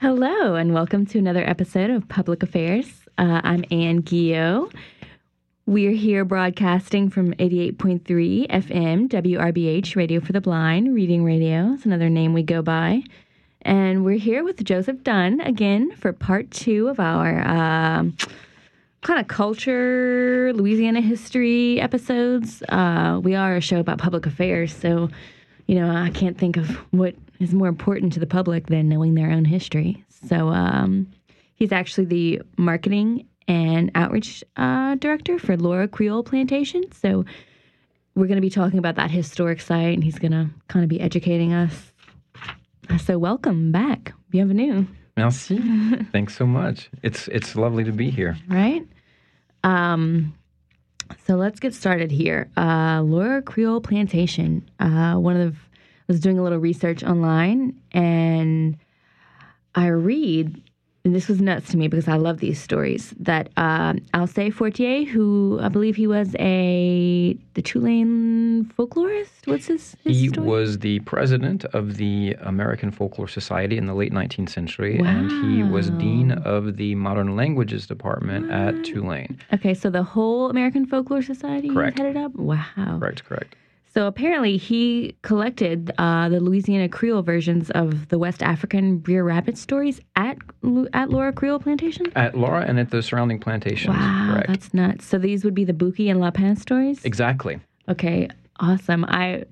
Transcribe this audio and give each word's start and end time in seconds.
Hello, 0.00 0.54
and 0.54 0.72
welcome 0.72 1.06
to 1.06 1.18
another 1.18 1.42
episode 1.42 1.90
of 1.90 2.08
Public 2.08 2.44
Affairs. 2.44 2.86
Uh, 3.18 3.40
I'm 3.42 3.64
Anne 3.72 4.02
Gio. 4.04 4.72
We're 5.66 5.90
here 5.90 6.24
broadcasting 6.24 7.10
from 7.10 7.34
88.3 7.34 8.46
FM, 8.48 9.08
WRBH, 9.08 9.96
Radio 9.96 10.20
for 10.20 10.32
the 10.32 10.40
Blind, 10.40 10.94
Reading 10.94 11.24
Radio 11.24 11.72
is 11.72 11.84
another 11.84 12.08
name 12.08 12.32
we 12.32 12.44
go 12.44 12.62
by. 12.62 13.02
And 13.62 14.04
we're 14.04 14.20
here 14.20 14.44
with 14.44 14.62
Joseph 14.62 15.02
Dunn 15.02 15.40
again 15.40 15.90
for 15.96 16.12
part 16.12 16.48
two 16.52 16.86
of 16.86 17.00
our 17.00 17.40
uh, 17.40 18.04
kind 19.02 19.20
of 19.20 19.26
culture, 19.26 20.52
Louisiana 20.54 21.00
history 21.00 21.80
episodes. 21.80 22.62
Uh, 22.68 23.18
we 23.20 23.34
are 23.34 23.56
a 23.56 23.60
show 23.60 23.80
about 23.80 23.98
public 23.98 24.26
affairs, 24.26 24.72
so, 24.72 25.10
you 25.66 25.74
know, 25.74 25.90
I 25.90 26.10
can't 26.10 26.38
think 26.38 26.56
of 26.56 26.70
what 26.92 27.16
is 27.40 27.54
more 27.54 27.68
important 27.68 28.12
to 28.14 28.20
the 28.20 28.26
public 28.26 28.66
than 28.66 28.88
knowing 28.88 29.14
their 29.14 29.30
own 29.30 29.44
history. 29.44 30.04
So 30.28 30.48
um, 30.48 31.10
he's 31.54 31.72
actually 31.72 32.06
the 32.06 32.42
marketing 32.56 33.26
and 33.46 33.90
outreach 33.94 34.44
uh, 34.56 34.96
director 34.96 35.38
for 35.38 35.56
Laura 35.56 35.88
Creole 35.88 36.22
Plantation. 36.22 36.84
So 36.92 37.24
we're 38.14 38.26
going 38.26 38.36
to 38.36 38.42
be 38.42 38.50
talking 38.50 38.78
about 38.78 38.96
that 38.96 39.10
historic 39.10 39.60
site, 39.60 39.94
and 39.94 40.02
he's 40.02 40.18
going 40.18 40.32
to 40.32 40.50
kind 40.68 40.82
of 40.82 40.88
be 40.88 41.00
educating 41.00 41.52
us. 41.52 41.92
So 43.04 43.18
welcome 43.18 43.70
back. 43.70 44.12
Bienvenue. 44.30 44.86
Merci. 45.16 45.58
Thanks 46.12 46.36
so 46.36 46.46
much. 46.46 46.90
It's 47.02 47.28
it's 47.28 47.56
lovely 47.56 47.84
to 47.84 47.92
be 47.92 48.10
here. 48.10 48.36
Right. 48.48 48.86
Um, 49.64 50.34
so 51.26 51.34
let's 51.36 51.60
get 51.60 51.74
started 51.74 52.10
here. 52.10 52.50
Uh, 52.56 53.02
Laura 53.02 53.42
Creole 53.42 53.80
Plantation. 53.80 54.68
Uh, 54.78 55.14
one 55.14 55.36
of 55.36 55.52
the, 55.52 55.58
was 56.08 56.20
doing 56.20 56.38
a 56.38 56.42
little 56.42 56.58
research 56.58 57.04
online, 57.04 57.78
and 57.92 58.76
I 59.74 59.86
read 59.86 60.62
and 61.08 61.14
this 61.14 61.26
was 61.26 61.40
nuts 61.40 61.70
to 61.70 61.78
me 61.78 61.88
because 61.88 62.06
I 62.06 62.16
love 62.16 62.38
these 62.38 62.60
stories. 62.60 63.14
That 63.18 63.48
uh, 63.56 63.94
Alcée 64.12 64.52
Fortier, 64.52 65.06
who 65.06 65.58
I 65.62 65.68
believe 65.68 65.96
he 65.96 66.06
was 66.06 66.36
a 66.38 67.34
the 67.54 67.62
Tulane 67.62 68.70
folklorist. 68.76 69.46
What's 69.46 69.68
his? 69.68 69.96
his 70.04 70.18
he 70.18 70.28
story? 70.28 70.46
was 70.46 70.80
the 70.80 70.98
president 71.00 71.64
of 71.66 71.96
the 71.96 72.36
American 72.40 72.90
Folklore 72.90 73.26
Society 73.26 73.78
in 73.78 73.86
the 73.86 73.94
late 73.94 74.12
19th 74.12 74.50
century, 74.50 75.00
wow. 75.00 75.08
and 75.08 75.30
he 75.30 75.62
was 75.62 75.88
dean 75.90 76.32
of 76.32 76.76
the 76.76 76.94
Modern 76.94 77.36
Languages 77.36 77.86
department 77.86 78.50
at 78.50 78.84
Tulane. 78.84 79.38
Okay, 79.54 79.72
so 79.72 79.88
the 79.88 80.02
whole 80.02 80.50
American 80.50 80.84
Folklore 80.84 81.22
Society 81.22 81.70
correct. 81.70 81.98
headed 81.98 82.18
up. 82.18 82.34
Wow. 82.34 82.98
Correct. 82.98 83.24
Correct. 83.24 83.56
So 83.98 84.06
apparently, 84.06 84.58
he 84.58 85.16
collected 85.22 85.90
uh, 85.98 86.28
the 86.28 86.38
Louisiana 86.38 86.88
Creole 86.88 87.22
versions 87.22 87.68
of 87.70 88.06
the 88.10 88.16
West 88.16 88.44
African 88.44 88.98
Brer 88.98 89.24
Rabbit 89.24 89.58
stories 89.58 90.00
at 90.14 90.38
at 90.92 91.10
Laura 91.10 91.32
Creole 91.32 91.58
Plantation. 91.58 92.06
At 92.14 92.38
Laura 92.38 92.64
and 92.64 92.78
at 92.78 92.92
the 92.92 93.02
surrounding 93.02 93.40
plantations. 93.40 93.96
Wow, 93.96 94.30
correct. 94.30 94.46
that's 94.46 94.72
nuts. 94.72 95.04
So 95.04 95.18
these 95.18 95.42
would 95.42 95.52
be 95.52 95.64
the 95.64 95.72
Buki 95.72 96.08
and 96.08 96.20
Lapin 96.20 96.54
stories. 96.54 97.04
Exactly. 97.04 97.58
Okay, 97.88 98.28
awesome. 98.60 99.04
I, 99.04 99.42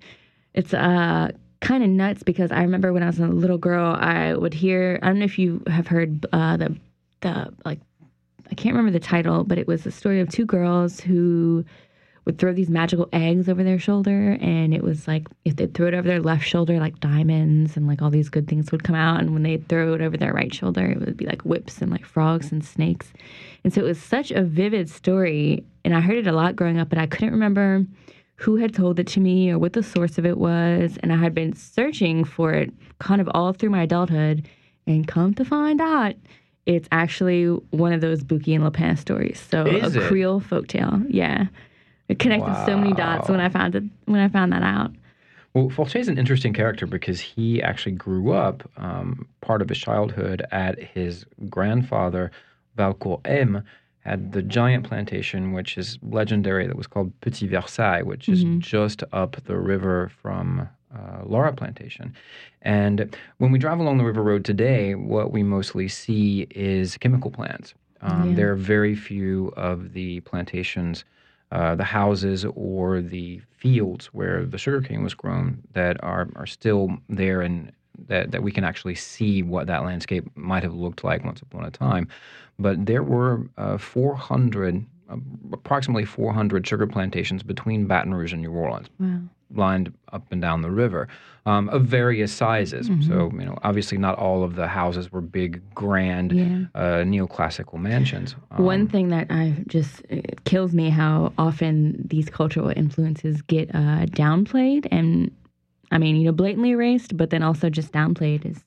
it's 0.55 0.73
uh 0.73 1.33
kind 1.61 1.83
of 1.83 1.91
nuts 1.91 2.23
because 2.23 2.53
I 2.53 2.61
remember 2.61 2.93
when 2.93 3.03
I 3.03 3.07
was 3.07 3.19
a 3.19 3.27
little 3.27 3.59
girl, 3.59 3.97
I 3.99 4.35
would 4.35 4.55
hear. 4.55 5.01
I 5.03 5.09
don't 5.09 5.19
know 5.19 5.25
if 5.25 5.41
you 5.41 5.61
have 5.67 5.89
heard 5.89 6.25
uh, 6.33 6.57
the 6.57 6.77
the 7.23 7.53
like, 7.65 7.81
I 8.49 8.55
can't 8.55 8.77
remember 8.77 8.97
the 8.97 9.05
title, 9.05 9.43
but 9.43 9.59
it 9.59 9.67
was 9.67 9.83
the 9.83 9.91
story 9.91 10.21
of 10.21 10.29
two 10.29 10.47
girls 10.47 11.01
who 11.01 11.65
would 12.27 12.39
throw 12.39 12.53
these 12.53 12.69
magical 12.69 13.09
eggs 13.13 13.49
over 13.49 13.63
their 13.63 13.79
shoulder 13.79 14.37
and 14.41 14.75
it 14.75 14.83
was 14.83 15.07
like 15.07 15.29
if 15.45 15.55
they'd 15.57 15.73
throw 15.73 15.87
it 15.87 15.95
over 15.95 16.07
their 16.07 16.21
left 16.21 16.45
shoulder 16.45 16.79
like 16.79 16.99
diamonds 17.01 17.77
and 17.77 17.87
like 17.87 18.03
all 18.03 18.11
these 18.11 18.29
good 18.29 18.49
things 18.49 18.73
would 18.73 18.83
come 18.85 18.97
out 18.97 19.21
and 19.21 19.33
when 19.33 19.45
they'd 19.45 19.69
throw 19.69 19.95
it 19.95 20.01
over 20.01 20.17
their 20.17 20.33
right 20.33 20.53
shoulder 20.53 20.85
it 20.91 20.99
would 20.99 21.17
be 21.17 21.25
like 21.25 21.43
whips 21.43 21.81
and 21.81 21.91
like 21.91 22.05
frogs 22.05 22.51
and 22.53 22.65
snakes 22.65 23.13
and 23.65 23.73
so 23.73 23.81
it 23.81 23.85
was 23.85 24.03
such 24.03 24.31
a 24.33 24.43
vivid 24.43 24.91
story 24.91 25.65
and 25.85 25.95
i 25.95 26.01
heard 26.01 26.19
it 26.19 26.27
a 26.27 26.33
lot 26.33 26.57
growing 26.57 26.79
up 26.79 26.89
but 26.89 26.99
i 26.99 27.07
couldn't 27.07 27.33
remember 27.33 27.85
who 28.35 28.57
had 28.57 28.75
told 28.75 28.99
it 28.99 29.07
to 29.07 29.21
me 29.21 29.49
or 29.51 29.59
what 29.59 29.73
the 29.73 29.83
source 29.83 30.19
of 30.19 30.27
it 30.27 30.37
was 30.37 30.99
and 31.03 31.13
i 31.13 31.17
had 31.17 31.33
been 31.35 31.55
searching 31.55 32.25
for 32.25 32.53
it 32.53 32.71
kind 32.99 33.21
of 33.21 33.29
all 33.35 33.53
through 33.53 33.71
my 33.71 33.85
adulthood 33.85 34.47
and 34.89 35.07
come 35.07 35.33
to 35.33 35.45
find 35.45 35.81
out 35.81 36.15
it's 36.67 36.89
actually 36.91 37.45
one 37.71 37.93
of 37.93 38.01
those 38.01 38.25
Buki 38.25 38.53
and 38.53 38.65
Lapin 38.65 38.97
stories 38.97 39.41
so 39.49 39.65
Is 39.65 39.95
a 39.95 40.01
it? 40.05 40.09
creole 40.09 40.41
folktale 40.41 41.07
yeah 41.09 41.47
it 42.09 42.19
connected 42.19 42.55
so 42.67 42.77
many 42.77 42.93
dots 42.93 43.29
when 43.29 43.41
I 43.41 43.49
found 43.49 43.75
it 43.75 43.85
when 44.07 44.21
I 44.21 44.29
found 44.29 44.53
that 44.53 44.63
out. 44.63 44.93
Well, 45.55 45.71
Fortier 45.71 46.01
is 46.01 46.09
an 46.09 46.19
interesting 46.19 46.53
character 46.53 46.87
because 46.87 47.19
he 47.19 47.63
actually 47.63 47.93
grew 47.93 48.33
up 48.33 48.69
um, 48.77 49.27
part 49.41 49.63
of 49.63 49.69
his 49.71 49.79
childhood 49.79 50.45
at 50.53 50.79
his 50.79 51.25
grandfather 51.49 52.31
Valcour 52.77 53.21
Aime 53.27 53.63
had 54.01 54.33
the 54.33 54.43
giant 54.43 54.85
plantation, 54.87 55.53
which 55.53 55.79
is 55.79 55.99
legendary, 56.03 56.67
that 56.67 56.77
was 56.77 56.87
called 56.87 57.11
Petit 57.23 57.49
Versailles, 57.49 58.03
which 58.03 58.29
is 58.29 58.45
Mhm. 58.45 58.59
just 58.61 59.03
up 59.13 59.37
the 59.47 59.57
river 59.57 60.11
from 60.23 60.69
uh, 60.95 61.23
Laura 61.25 61.53
Plantation. 61.53 62.15
And 62.63 63.17
when 63.39 63.51
we 63.51 63.59
drive 63.59 63.81
along 63.81 63.99
the 63.99 64.05
river 64.05 64.23
road 64.23 64.45
today, 64.45 64.95
what 64.95 65.33
we 65.33 65.43
mostly 65.43 65.89
see 65.89 66.47
is 66.51 66.97
chemical 66.99 67.31
plants. 67.31 67.75
Um, 68.03 68.31
Yeah. 68.31 68.35
There 68.37 68.53
are 68.53 68.57
very 68.57 68.95
few 68.95 69.53
of 69.57 69.93
the 69.95 70.21
plantations 70.21 71.05
uh, 71.53 71.75
the 71.75 71.85
houses 71.85 72.45
or 72.55 73.01
the 73.01 73.41
fields 73.51 74.07
where 74.07 74.45
the 74.45 74.59
sugarcane 74.59 75.03
was 75.03 75.15
grown 75.15 75.63
that 75.73 76.03
are, 76.03 76.29
are 76.37 76.47
still 76.47 76.99
there 77.09 77.41
and 77.41 77.73
that, 78.09 78.31
that 78.31 78.43
we 78.43 78.53
can 78.53 78.65
actually 78.65 78.95
see 78.95 79.43
what 79.43 79.67
that 79.67 79.85
landscape 79.85 80.29
might 80.37 80.63
have 80.63 80.75
looked 80.75 81.03
like 81.05 81.25
once 81.25 81.41
upon 81.41 81.65
a 81.65 81.71
time. 81.71 82.09
But 82.59 82.87
there 82.87 83.03
were 83.03 83.49
uh, 83.57 83.79
400, 83.79 84.85
uh, 85.09 85.17
approximately 85.53 86.05
400 86.05 86.67
sugar 86.67 86.87
plantations 86.87 87.43
between 87.43 87.87
Baton 87.87 88.13
Rouge 88.15 88.33
and 88.33 88.43
New 88.43 88.53
Orleans, 88.53 88.89
Wow. 88.99 89.21
Lined 89.55 89.93
up 90.13 90.25
and 90.33 90.43
down 90.43 90.63
the 90.63 90.71
river, 90.71 91.09
um, 91.47 91.69
of 91.69 91.85
various 91.87 92.33
sizes. 92.33 92.89
Mm-hmm. 92.89 93.03
So, 93.03 93.31
you 93.39 93.45
know, 93.47 93.57
obviously 93.63 93.99
not 93.99 94.19
all 94.19 94.43
of 94.43 94.57
the 94.57 94.67
houses 94.67 95.13
were 95.13 95.21
big, 95.21 95.63
grand, 95.75 96.33
Yeah. 96.33 96.45
uh, 96.75 97.05
neoclassical 97.05 97.79
mansions. 97.79 98.35
Um, 98.51 98.65
One 98.65 98.89
thing 98.89 99.09
that 99.09 99.29
I 99.31 99.55
just 99.69 100.03
it 100.09 100.43
kills 100.45 100.73
me 100.75 100.91
how 100.91 101.33
often 101.39 102.05
these 102.09 102.29
cultural 102.29 102.73
influences 102.75 103.43
get 103.43 103.71
uh, 103.75 104.07
downplayed 104.07 104.87
and 104.91 105.31
I 105.93 105.99
mean, 105.99 106.17
you 106.17 106.25
know, 106.25 106.33
blatantly 106.33 106.71
erased, 106.71 107.17
but 107.17 107.31
then 107.31 107.45
also 107.45 107.71
just 107.71 107.93
downplayed 107.93 108.45
is 108.45 108.65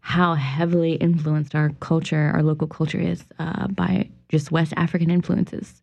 how 0.00 0.34
heavily 0.34 0.94
influenced 0.94 1.56
our 1.56 1.70
culture, 1.80 2.30
our 2.34 2.42
local 2.42 2.68
culture 2.68 3.00
is 3.00 3.24
uh, 3.40 3.66
by 3.68 4.08
just 4.28 4.52
West 4.52 4.72
African 4.76 5.10
influences. 5.10 5.82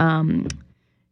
Um, 0.00 0.48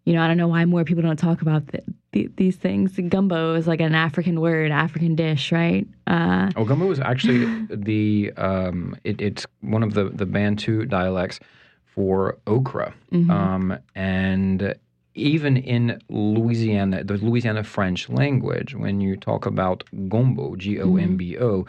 you 0.07 0.13
know, 0.15 0.23
I 0.23 0.29
don't 0.29 0.37
know 0.39 0.49
why 0.49 0.65
more 0.65 0.85
people 0.85 1.03
don't 1.03 1.19
talk 1.19 1.43
about 1.43 1.67
th- 1.69 1.85
th- 2.13 2.31
these 2.37 2.57
things. 2.57 2.97
Gumbo 3.09 3.55
is 3.55 3.67
like 3.67 3.81
an 3.81 3.95
African 3.95 4.41
word, 4.41 4.71
African 4.71 5.17
dish, 5.17 5.51
right? 5.53 5.87
Uh, 6.07 6.51
Oh, 6.57 6.65
gumbo 6.65 6.91
is 6.93 7.01
actually 7.01 7.45
the 7.71 8.33
um, 8.37 8.97
it, 9.05 9.21
it's 9.21 9.45
one 9.61 9.83
of 9.83 9.95
the 9.95 10.05
the 10.05 10.25
Bantu 10.25 10.87
dialects 10.87 11.41
for 11.85 12.39
okra, 12.47 12.95
mhm. 13.13 13.31
um, 13.31 13.79
and 13.95 14.75
even 15.15 15.57
in 15.57 15.99
Louisiana, 16.09 17.03
the 17.03 17.15
Louisiana 17.17 17.65
French 17.65 18.09
language, 18.09 18.75
when 18.75 19.01
you 19.01 19.17
talk 19.17 19.47
about 19.47 19.83
gombo, 20.09 20.55
G 20.57 20.79
O 20.81 20.97
M 20.97 21.17
B 21.17 21.37
O, 21.39 21.67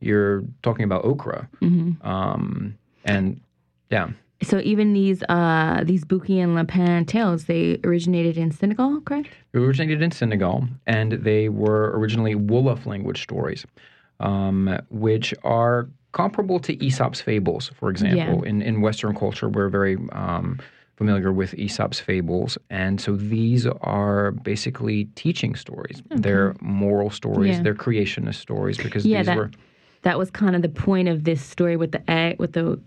you're 0.00 0.42
talking 0.62 0.84
about 0.84 1.04
okra, 1.04 1.48
mhm. 1.62 2.04
um, 2.04 2.76
and 3.04 3.40
yeah, 3.90 4.10
So 4.42 4.60
even 4.60 4.92
these 4.92 5.22
uh, 5.28 5.82
these 5.84 6.04
Bouki 6.04 6.38
and 6.42 6.54
Lapin 6.54 7.04
tales, 7.06 7.44
they 7.46 7.80
originated 7.82 8.38
in 8.38 8.52
Senegal, 8.52 9.00
correct? 9.00 9.30
They 9.52 9.58
originated 9.58 10.00
in 10.02 10.12
Senegal, 10.12 10.66
and 10.86 11.12
they 11.12 11.48
were 11.48 11.90
originally 11.98 12.34
Wolof 12.36 12.86
language 12.86 13.22
stories, 13.22 13.66
um, 14.20 14.78
which 14.90 15.34
are 15.42 15.88
comparable 16.12 16.60
to 16.60 16.72
Aesop's 16.84 17.20
fables, 17.20 17.70
for 17.78 17.90
example. 17.90 18.42
yeah. 18.44 18.48
In, 18.50 18.62
in 18.62 18.80
Western 18.80 19.14
culture, 19.14 19.48
we're 19.48 19.68
very 19.68 19.96
um, 20.12 20.58
familiar 20.96 21.32
with 21.32 21.54
Aesop's 21.58 21.98
fables. 22.00 22.56
And 22.70 23.00
so 23.00 23.16
these 23.16 23.66
are 23.66 24.30
basically 24.32 25.04
teaching 25.16 25.54
stories. 25.56 26.02
They're 26.10 26.54
moral 26.60 27.10
stories, 27.10 27.56
Yeah. 27.56 27.62
they're 27.62 27.74
creationist 27.74 28.36
stories 28.36 28.78
because 28.78 29.04
Yeah, 29.04 29.18
these 29.18 29.26
that- 29.26 29.36
were. 29.36 29.50
That 30.02 30.16
was 30.16 30.30
kind 30.30 30.54
of 30.54 30.62
the 30.62 30.68
point 30.68 31.08
of 31.08 31.24
this 31.24 31.42
story 31.42 31.76
with 31.76 31.90
the 31.90 32.08
egg, 32.08 32.38
with 32.38 32.52
the 32.52 32.80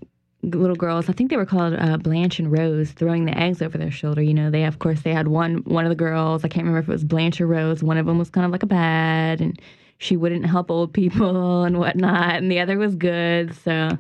little 0.44 0.76
girls. 0.76 1.10
I 1.10 1.14
think 1.14 1.30
they 1.30 1.38
were 1.38 1.46
called 1.46 1.76
uh, 1.78 1.98
Blanche 1.98 2.40
and 2.40 2.52
Rose, 2.52 2.92
throwing 2.92 3.26
the 3.26 3.38
eggs 3.38 3.62
over 3.62 3.78
their 3.78 3.92
shoulder. 3.92 4.22
You 4.22 4.34
know, 4.34 4.50
they 4.50 4.64
of 4.64 4.80
course 4.80 5.02
they 5.02 5.14
had 5.14 5.28
one 5.28 5.58
one 5.66 5.86
of 5.86 5.90
the 5.90 5.96
girls. 5.96 6.44
I 6.44 6.48
can't 6.48 6.66
remember 6.66 6.80
if 6.80 6.90
it 6.90 6.92
was 6.92 7.04
Blanche 7.04 7.40
or 7.42 7.48
Rose. 7.48 7.84
One 7.84 7.98
of 7.98 8.06
them 8.06 8.18
was 8.18 8.30
kind 8.30 8.46
of 8.46 8.52
like 8.52 8.64
a 8.64 8.68
bad, 8.68 9.42
and 9.42 9.60
she 9.98 10.18
wouldn't 10.18 10.46
help 10.46 10.72
old 10.72 10.94
people 11.02 11.64
and 11.64 11.80
whatnot, 11.80 12.36
and 12.36 12.52
the 12.52 12.60
other 12.60 12.78
was 12.78 12.96
good. 12.96 13.56
So 13.56 13.98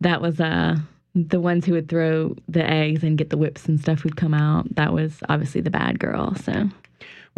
that 0.00 0.20
was 0.20 0.40
uh 0.40 0.76
the 1.14 1.40
ones 1.40 1.64
who 1.64 1.72
would 1.72 1.88
throw 1.88 2.36
the 2.48 2.64
eggs 2.64 3.02
and 3.02 3.18
get 3.18 3.30
the 3.30 3.36
whips 3.36 3.66
and 3.66 3.80
stuff 3.80 4.04
would 4.04 4.16
come 4.16 4.34
out. 4.34 4.72
That 4.76 4.92
was 4.92 5.18
obviously 5.28 5.60
the 5.60 5.70
bad 5.70 5.98
girl. 5.98 6.34
So 6.36 6.68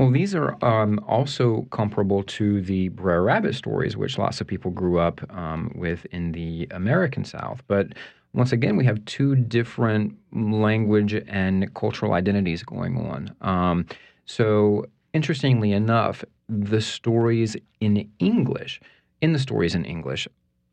Well, 0.00 0.10
these 0.10 0.34
are 0.34 0.56
um, 0.64 0.98
also 1.06 1.66
comparable 1.72 2.22
to 2.22 2.62
the 2.62 2.88
Brer 2.88 3.22
Rabbit 3.22 3.54
stories, 3.54 3.98
which 3.98 4.16
lots 4.16 4.40
of 4.40 4.46
people 4.46 4.70
grew 4.70 4.98
up 4.98 5.20
um, 5.30 5.70
with 5.74 6.06
in 6.06 6.32
the 6.32 6.66
American 6.70 7.22
South. 7.22 7.62
But 7.66 7.88
once 8.32 8.50
again, 8.50 8.78
we 8.78 8.86
have 8.86 9.04
two 9.04 9.36
different 9.36 10.16
language 10.32 11.12
and 11.28 11.74
cultural 11.74 12.14
identities 12.14 12.62
going 12.62 12.96
on. 12.96 13.36
Um, 13.42 13.84
so, 14.24 14.86
interestingly 15.12 15.72
enough, 15.72 16.24
the 16.48 16.80
stories 16.80 17.54
in 17.82 18.08
English, 18.20 18.80
in 19.20 19.34
the 19.34 19.38
stories 19.38 19.74
in 19.74 19.84
English, 19.84 20.26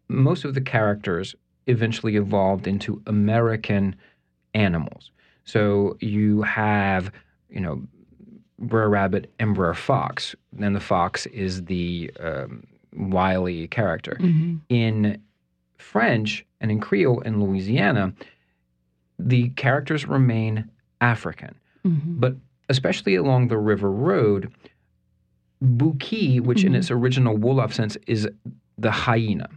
most 0.08 0.46
of 0.46 0.54
the 0.54 0.62
characters 0.62 1.36
eventually 1.66 2.16
evolved 2.16 2.66
into 2.66 3.02
American 3.08 3.94
animals. 4.54 5.12
So 5.44 5.98
you 6.00 6.44
have, 6.44 7.12
you 7.50 7.60
know, 7.60 7.82
Brer 8.60 8.90
Rabbit 8.90 9.32
and 9.40 9.54
Brer 9.56 9.74
Fox, 9.74 10.36
and 10.60 10.76
the 10.76 10.80
fox 10.80 11.26
is 11.28 11.66
the 11.66 12.12
um, 12.20 12.64
wily 12.96 13.68
character. 13.68 14.18
Mm-hmm. 14.20 14.56
In 14.70 15.22
French 15.78 16.46
and 16.60 16.72
in 16.72 16.80
Creole 16.80 17.22
in 17.22 17.42
Louisiana, 17.44 18.14
the 19.20 19.50
characters 19.50 20.08
remain 20.08 20.70
African, 21.02 21.56
Mm-hmm. 21.86 22.20
but 22.20 22.36
especially 22.70 23.16
along 23.16 23.48
the 23.48 23.58
River 23.58 23.90
Road, 23.92 24.52
Buki, 25.64 26.42
which 26.42 26.64
in 26.64 26.74
Mhm. 26.74 26.78
its 26.78 26.92
original 26.92 27.38
Wolof 27.38 27.74
sense 27.74 27.98
is 28.08 28.28
the 28.78 28.92
hyena. 28.92 29.50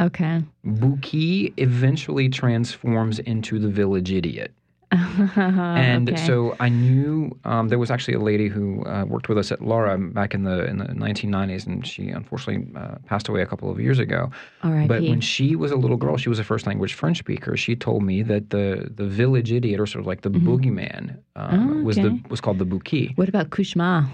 Okay. 0.00 0.42
Buki 0.66 1.52
eventually 1.58 2.28
transforms 2.28 3.18
into 3.20 3.58
the 3.58 3.68
village 3.68 4.10
idiot. 4.12 4.52
and 5.36 6.08
Okay. 6.10 6.26
so 6.26 6.56
I 6.60 6.68
knew 6.68 7.30
um, 7.44 7.68
there 7.68 7.78
was 7.78 7.90
actually 7.90 8.14
a 8.14 8.20
lady 8.20 8.48
who 8.48 8.84
uh, 8.84 9.04
worked 9.06 9.28
with 9.28 9.38
us 9.38 9.52
at 9.52 9.60
Laura 9.60 9.96
back 9.98 10.34
in 10.34 10.44
the 10.44 10.64
in 10.66 10.78
the 10.78 10.86
1990s, 10.86 11.66
and 11.66 11.86
she 11.86 12.08
unfortunately 12.10 12.66
uh, 12.80 12.96
passed 13.06 13.28
away 13.28 13.42
a 13.42 13.46
couple 13.46 13.70
of 13.70 13.78
years 13.80 13.98
ago. 13.98 14.30
R.I.P. 14.62 14.88
But 14.88 15.02
when 15.10 15.20
she 15.20 15.56
was 15.56 15.70
a 15.72 15.76
little 15.76 15.96
girl, 15.96 16.16
she 16.16 16.28
was 16.28 16.38
a 16.38 16.44
first 16.44 16.66
language 16.66 16.94
French 16.94 17.18
speaker. 17.18 17.56
She 17.56 17.76
told 17.76 18.02
me 18.02 18.22
that 18.22 18.50
the 18.50 18.90
the 18.94 19.06
village 19.06 19.50
idiot, 19.52 19.78
or 19.80 19.86
sort 19.86 20.00
of 20.00 20.06
like 20.06 20.22
the 20.22 20.30
Mhm. 20.30 20.44
boogeyman, 20.46 21.04
um, 21.36 21.80
Oh, 21.80 21.84
was 21.84 21.96
the 21.96 22.18
was 22.30 22.40
called 22.40 22.58
the 22.58 22.66
Buki. 22.66 23.16
what 23.16 23.28
about 23.28 23.50
Kushma? 23.50 24.06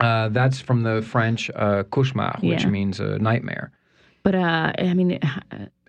Uh, 0.00 0.28
that's 0.28 0.60
from 0.60 0.82
the 0.84 1.02
French 1.02 1.50
uh, 1.56 1.82
cauchemar, 1.90 2.40
which 2.42 2.62
Yeah. 2.64 2.70
means 2.70 3.00
a 3.00 3.18
nightmare. 3.18 3.72
But 4.22 4.34
uh, 4.34 4.72
I 4.78 4.94
mean, 4.94 5.18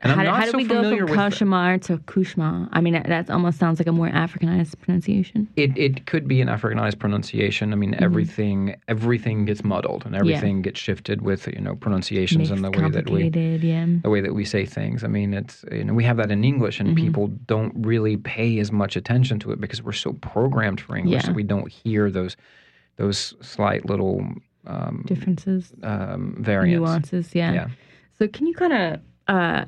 And 0.02 0.14
I'm 0.14 0.18
how, 0.20 0.24
not 0.24 0.36
how 0.38 0.46
did 0.46 0.52
so 0.52 0.58
we 0.58 0.64
go 0.64 0.98
from 1.08 1.08
Kashmar 1.16 1.78
to 1.80 1.98
Kushma? 1.98 2.70
I 2.72 2.80
mean, 2.80 2.94
that 2.94 3.30
almost 3.30 3.60
sounds 3.60 3.80
like 3.82 3.88
a 3.88 3.92
more 3.92 4.08
Africanized 4.10 4.80
pronunciation. 4.80 5.50
It 5.58 5.78
it 5.78 6.06
could 6.06 6.26
be 6.26 6.40
an 6.40 6.48
Africanized 6.48 7.00
pronunciation. 7.00 7.74
I 7.74 7.76
mean, 7.76 7.92
Mm-hmm. 7.92 8.04
everything 8.04 8.76
everything 8.88 9.44
gets 9.46 9.64
muddled 9.64 10.06
and 10.06 10.16
everything 10.16 10.62
gets 10.62 10.80
shifted 10.80 11.22
with 11.22 11.48
you 11.48 11.60
know 11.60 11.76
pronunciations 11.76 12.50
Makes 12.50 12.52
and 12.52 12.64
the 12.64 12.72
way 12.72 12.90
that 12.90 13.10
we 13.10 13.24
yeah. 13.62 13.88
the 14.02 14.10
way 14.10 14.22
that 14.22 14.34
we 14.34 14.46
say 14.46 14.66
things. 14.66 15.04
I 15.04 15.08
mean, 15.08 15.34
it's 15.34 15.66
you 15.72 15.84
know 15.84 15.94
we 15.94 16.06
have 16.06 16.16
that 16.18 16.32
in 16.32 16.44
English, 16.46 16.80
and 16.80 16.90
Mhm. 16.90 16.96
people 16.96 17.28
don't 17.48 17.74
really 17.76 18.16
pay 18.16 18.60
as 18.60 18.72
much 18.72 18.96
attention 18.96 19.38
to 19.40 19.52
it 19.52 19.60
because 19.60 19.84
we're 19.84 19.92
so 19.92 20.14
programmed 20.14 20.80
for 20.80 20.96
English 20.96 21.24
Yeah. 21.24 21.28
that 21.28 21.36
we 21.36 21.44
don't 21.44 21.68
hear 21.70 22.10
those 22.10 22.38
those 22.96 23.34
slight 23.42 23.86
little 23.86 24.26
um, 24.66 25.04
Differences, 25.08 25.74
um, 25.84 26.36
variants. 26.40 26.80
nuances, 26.80 27.34
yeah. 27.34 27.54
Yeah. 27.54 27.68
So, 28.18 28.28
can 28.28 28.46
you 28.46 28.54
kind 28.54 28.74
of, 28.74 29.00
uh, 29.28 29.66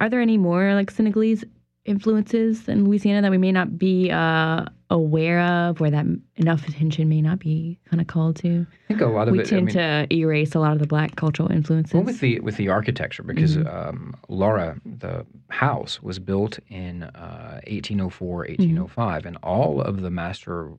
are 0.00 0.08
there 0.08 0.20
any 0.20 0.38
more 0.38 0.74
like 0.74 0.90
Senegalese 0.90 1.44
influences 1.84 2.68
in 2.68 2.84
Louisiana 2.84 3.22
that 3.22 3.30
we 3.30 3.38
may 3.38 3.50
not 3.50 3.78
be 3.78 4.10
uh, 4.10 4.66
aware 4.90 5.40
of, 5.40 5.80
or 5.80 5.90
that 5.90 6.04
enough 6.36 6.68
attention 6.68 7.08
may 7.08 7.22
not 7.22 7.38
be 7.38 7.78
kind 7.90 8.00
of 8.00 8.06
called 8.06 8.36
to? 8.36 8.66
I 8.84 8.88
think 8.88 9.00
a 9.00 9.06
lot 9.06 9.28
of 9.28 9.32
we 9.32 9.40
it. 9.40 9.46
I 9.46 9.50
tend 9.50 9.66
mean, 9.66 9.74
to 9.76 10.06
erase 10.12 10.54
a 10.54 10.60
lot 10.60 10.72
of 10.72 10.78
the 10.80 10.86
black 10.86 11.16
cultural 11.16 11.50
influences. 11.50 11.94
Well, 11.94 12.02
with 12.02 12.20
the 12.20 12.40
with 12.40 12.56
the 12.56 12.68
architecture, 12.68 13.22
because 13.22 13.56
Mm-hmm. 13.56 13.88
um, 13.88 14.14
Laura, 14.28 14.78
the 14.84 15.24
house 15.48 16.02
was 16.02 16.18
built 16.18 16.58
in 16.68 17.04
uh, 17.04 17.60
1804, 17.66 18.44
Mm-hmm. 18.44 18.62
1805, 18.62 19.26
and 19.26 19.36
all 19.42 19.80
of 19.80 20.02
the 20.02 20.10
master 20.10 20.72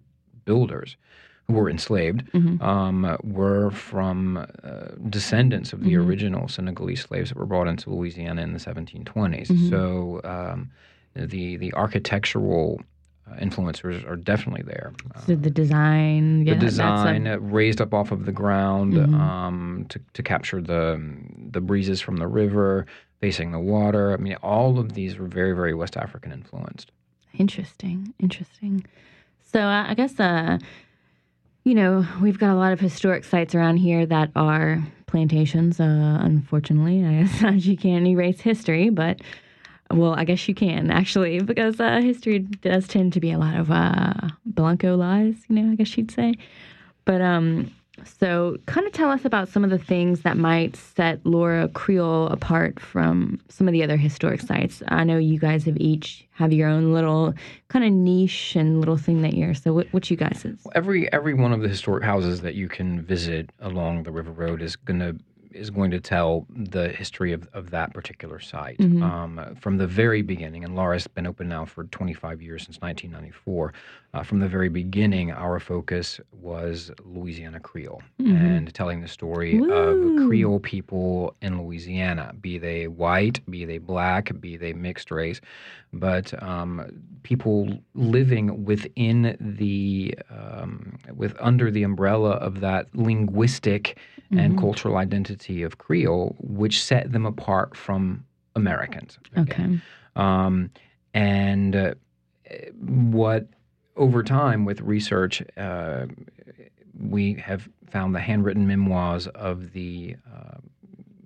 builders 0.46 0.96
were 1.50 1.70
enslaved 1.70 2.24
Mhm. 2.34 2.62
um, 2.62 3.18
were 3.24 3.72
from 3.72 4.38
uh, 4.38 4.46
descendants 5.10 5.74
of 5.74 5.84
the 5.84 5.94
Mhm. 5.94 6.06
original 6.06 6.48
Senegalese 6.48 7.02
slaves 7.02 7.30
that 7.30 7.38
were 7.38 7.46
brought 7.46 7.68
into 7.68 7.90
Louisiana 7.90 8.42
in 8.44 8.54
the 8.54 8.60
1720s. 8.60 9.50
Mhm. 9.50 9.70
So 9.70 10.22
um, 10.24 10.70
the 11.16 11.58
the 11.58 11.74
architectural 11.74 12.82
uh, 13.28 13.36
influencers 13.36 14.08
are 14.10 14.16
definitely 14.16 14.64
there. 14.64 14.92
So 15.28 15.36
the 15.36 15.52
design, 15.52 16.46
yeah, 16.48 16.54
the 16.56 16.62
that's 16.62 16.74
a- 16.80 16.82
design 16.82 17.28
uh, 17.28 17.38
raised 17.40 17.80
up 17.82 17.94
off 17.94 18.12
of 18.12 18.26
the 18.26 18.32
ground 18.32 18.94
Mhm. 18.94 19.14
um, 19.14 19.86
to, 19.90 20.00
to 20.14 20.24
capture 20.24 20.62
the 20.62 21.00
the 21.52 21.62
breezes 21.62 22.00
from 22.02 22.18
the 22.18 22.28
river, 22.28 22.86
facing 23.22 23.52
the 23.52 23.60
water. 23.60 24.14
I 24.14 24.18
mean, 24.18 24.36
all 24.42 24.80
of 24.80 24.94
these 24.94 25.18
were 25.20 25.28
very, 25.28 25.54
very 25.54 25.74
West 25.74 25.98
African 25.98 26.32
influenced. 26.32 26.92
Interesting, 27.38 28.14
interesting. 28.20 28.84
So 29.52 29.60
uh, 29.62 29.86
I 29.88 29.94
guess 29.94 30.20
uh, 30.20 30.58
you 31.70 31.76
know 31.76 32.04
we've 32.20 32.40
got 32.40 32.50
a 32.50 32.56
lot 32.56 32.74
of 32.74 32.80
historic 32.80 33.24
sites 33.24 33.54
around 33.54 33.78
here 33.78 34.04
that 34.04 34.32
are 34.36 34.84
plantations. 35.06 35.80
Uh, 35.80 36.18
unfortunately, 36.20 37.06
I 37.06 37.24
guess 37.24 37.66
you 37.66 37.78
can't 37.78 38.08
erase 38.08 38.42
history, 38.42 38.90
but 38.90 39.22
well, 39.92 40.16
I 40.16 40.24
guess 40.24 40.48
you 40.48 40.56
can 40.56 40.90
actually 40.90 41.42
because 41.42 41.80
uh, 41.80 42.02
history 42.02 42.40
does 42.40 42.88
tend 42.88 43.14
to 43.14 43.20
be 43.20 43.32
a 43.32 43.38
lot 43.38 43.56
of 43.56 43.70
uh, 43.70 44.30
blanco 44.48 44.96
lies. 44.96 45.36
You 45.48 45.58
know, 45.58 45.72
I 45.72 45.76
guess 45.76 45.96
you'd 45.96 46.10
say. 46.10 46.34
But 47.06 47.22
um, 47.22 47.72
so 48.06 48.58
kind 48.66 48.86
of 48.88 48.94
tell 48.94 49.10
us 49.12 49.26
about 49.26 49.48
some 49.50 49.64
of 49.64 49.70
the 49.70 49.78
things 49.78 50.22
that 50.22 50.38
might 50.38 50.76
set 50.76 51.26
Laura 51.26 51.68
Creole 51.70 52.28
apart 52.28 52.80
from 52.80 53.40
some 53.50 53.68
of 53.68 53.72
the 53.74 53.84
other 53.84 53.98
historic 53.98 54.42
sites. 54.42 54.82
I 54.88 55.04
know 55.04 55.18
you 55.18 55.40
guys 55.40 55.64
have 55.66 55.78
each 55.78 56.26
have 56.32 56.54
your 56.54 56.70
own 56.70 56.94
little 56.94 57.34
kind 57.68 57.84
of 57.86 57.92
niche 57.92 58.56
and 58.56 58.80
little 58.80 58.98
thing 58.98 59.22
that 59.24 59.34
you're. 59.34 59.54
So 59.54 59.74
what, 59.74 59.88
what 59.92 60.10
you 60.10 60.18
guys 60.18 60.44
is? 60.46 60.66
Every 60.76 61.12
every 61.12 61.34
one 61.34 61.52
of 61.54 61.62
the 61.62 61.68
historic 61.68 62.04
houses 62.04 62.42
that 62.42 62.56
you 62.56 62.68
can 62.68 63.02
visit 63.02 63.50
along 63.60 64.04
the 64.04 64.12
River 64.12 64.32
Road 64.32 64.62
is 64.62 64.76
gonna 64.76 65.16
is 65.52 65.72
going 65.72 65.90
to 65.90 66.00
tell 66.00 66.46
the 66.56 66.90
history 66.90 67.34
of, 67.34 67.50
of 67.54 67.72
that 67.72 67.92
particular 67.92 68.40
site 68.40 68.78
Mhm. 68.78 69.02
um, 69.02 69.56
from 69.56 69.78
the 69.80 69.88
very 69.88 70.22
beginning. 70.22 70.64
And 70.64 70.76
Laura's 70.76 71.08
been 71.08 71.26
open 71.26 71.50
now 71.50 71.66
for 71.66 71.86
25 71.86 72.40
years 72.40 72.66
since 72.66 72.80
1994. 72.82 73.74
Uh, 74.12 74.24
from 74.24 74.40
the 74.40 74.48
very 74.48 74.70
beginning, 74.70 75.32
our 75.32 75.60
focus 75.60 76.20
was 76.32 76.90
Louisiana 77.06 77.60
Creole 77.60 78.02
Mhm. 78.20 78.36
and 78.58 78.74
telling 78.74 79.02
the 79.02 79.08
story 79.08 79.60
Woo. 79.60 79.72
of 79.72 80.28
Creole 80.28 80.60
people 80.60 81.36
in 81.44 81.62
Louisiana, 81.62 82.34
be 82.42 82.58
they 82.58 82.88
white, 82.88 83.40
be 83.52 83.66
they 83.66 83.78
black, 83.78 84.32
be 84.42 84.58
they 84.58 84.74
mixed 84.74 85.12
race, 85.12 85.40
but 85.94 86.34
um, 86.42 86.86
people 87.22 87.70
living 87.94 88.66
within 88.66 89.38
the 89.40 90.16
um, 90.32 90.98
with 91.16 91.36
under 91.40 91.70
the 91.70 91.84
umbrella 91.84 92.32
of 92.32 92.62
that 92.62 92.88
linguistic 92.96 94.00
and 94.32 94.56
Mhm. 94.56 94.60
cultural 94.60 94.98
identity 94.98 95.62
of 95.62 95.78
Creole, 95.78 96.36
which 96.40 96.84
set 96.84 97.12
them 97.12 97.28
apart 97.28 97.78
from 97.78 98.26
Americans. 98.56 99.20
Okay. 99.38 99.80
Um, 100.16 100.72
and 101.14 101.76
uh, 101.76 101.94
what 102.80 103.48
over 104.00 104.24
time 104.24 104.66
with 104.66 104.82
research, 104.82 105.44
uh, 105.58 106.08
we 106.98 107.36
have 107.36 107.70
found 107.90 108.16
the 108.16 108.20
handwritten 108.20 108.66
memoirs 108.66 109.28
of 109.28 109.74
the 109.74 110.16
uh, 110.34 110.58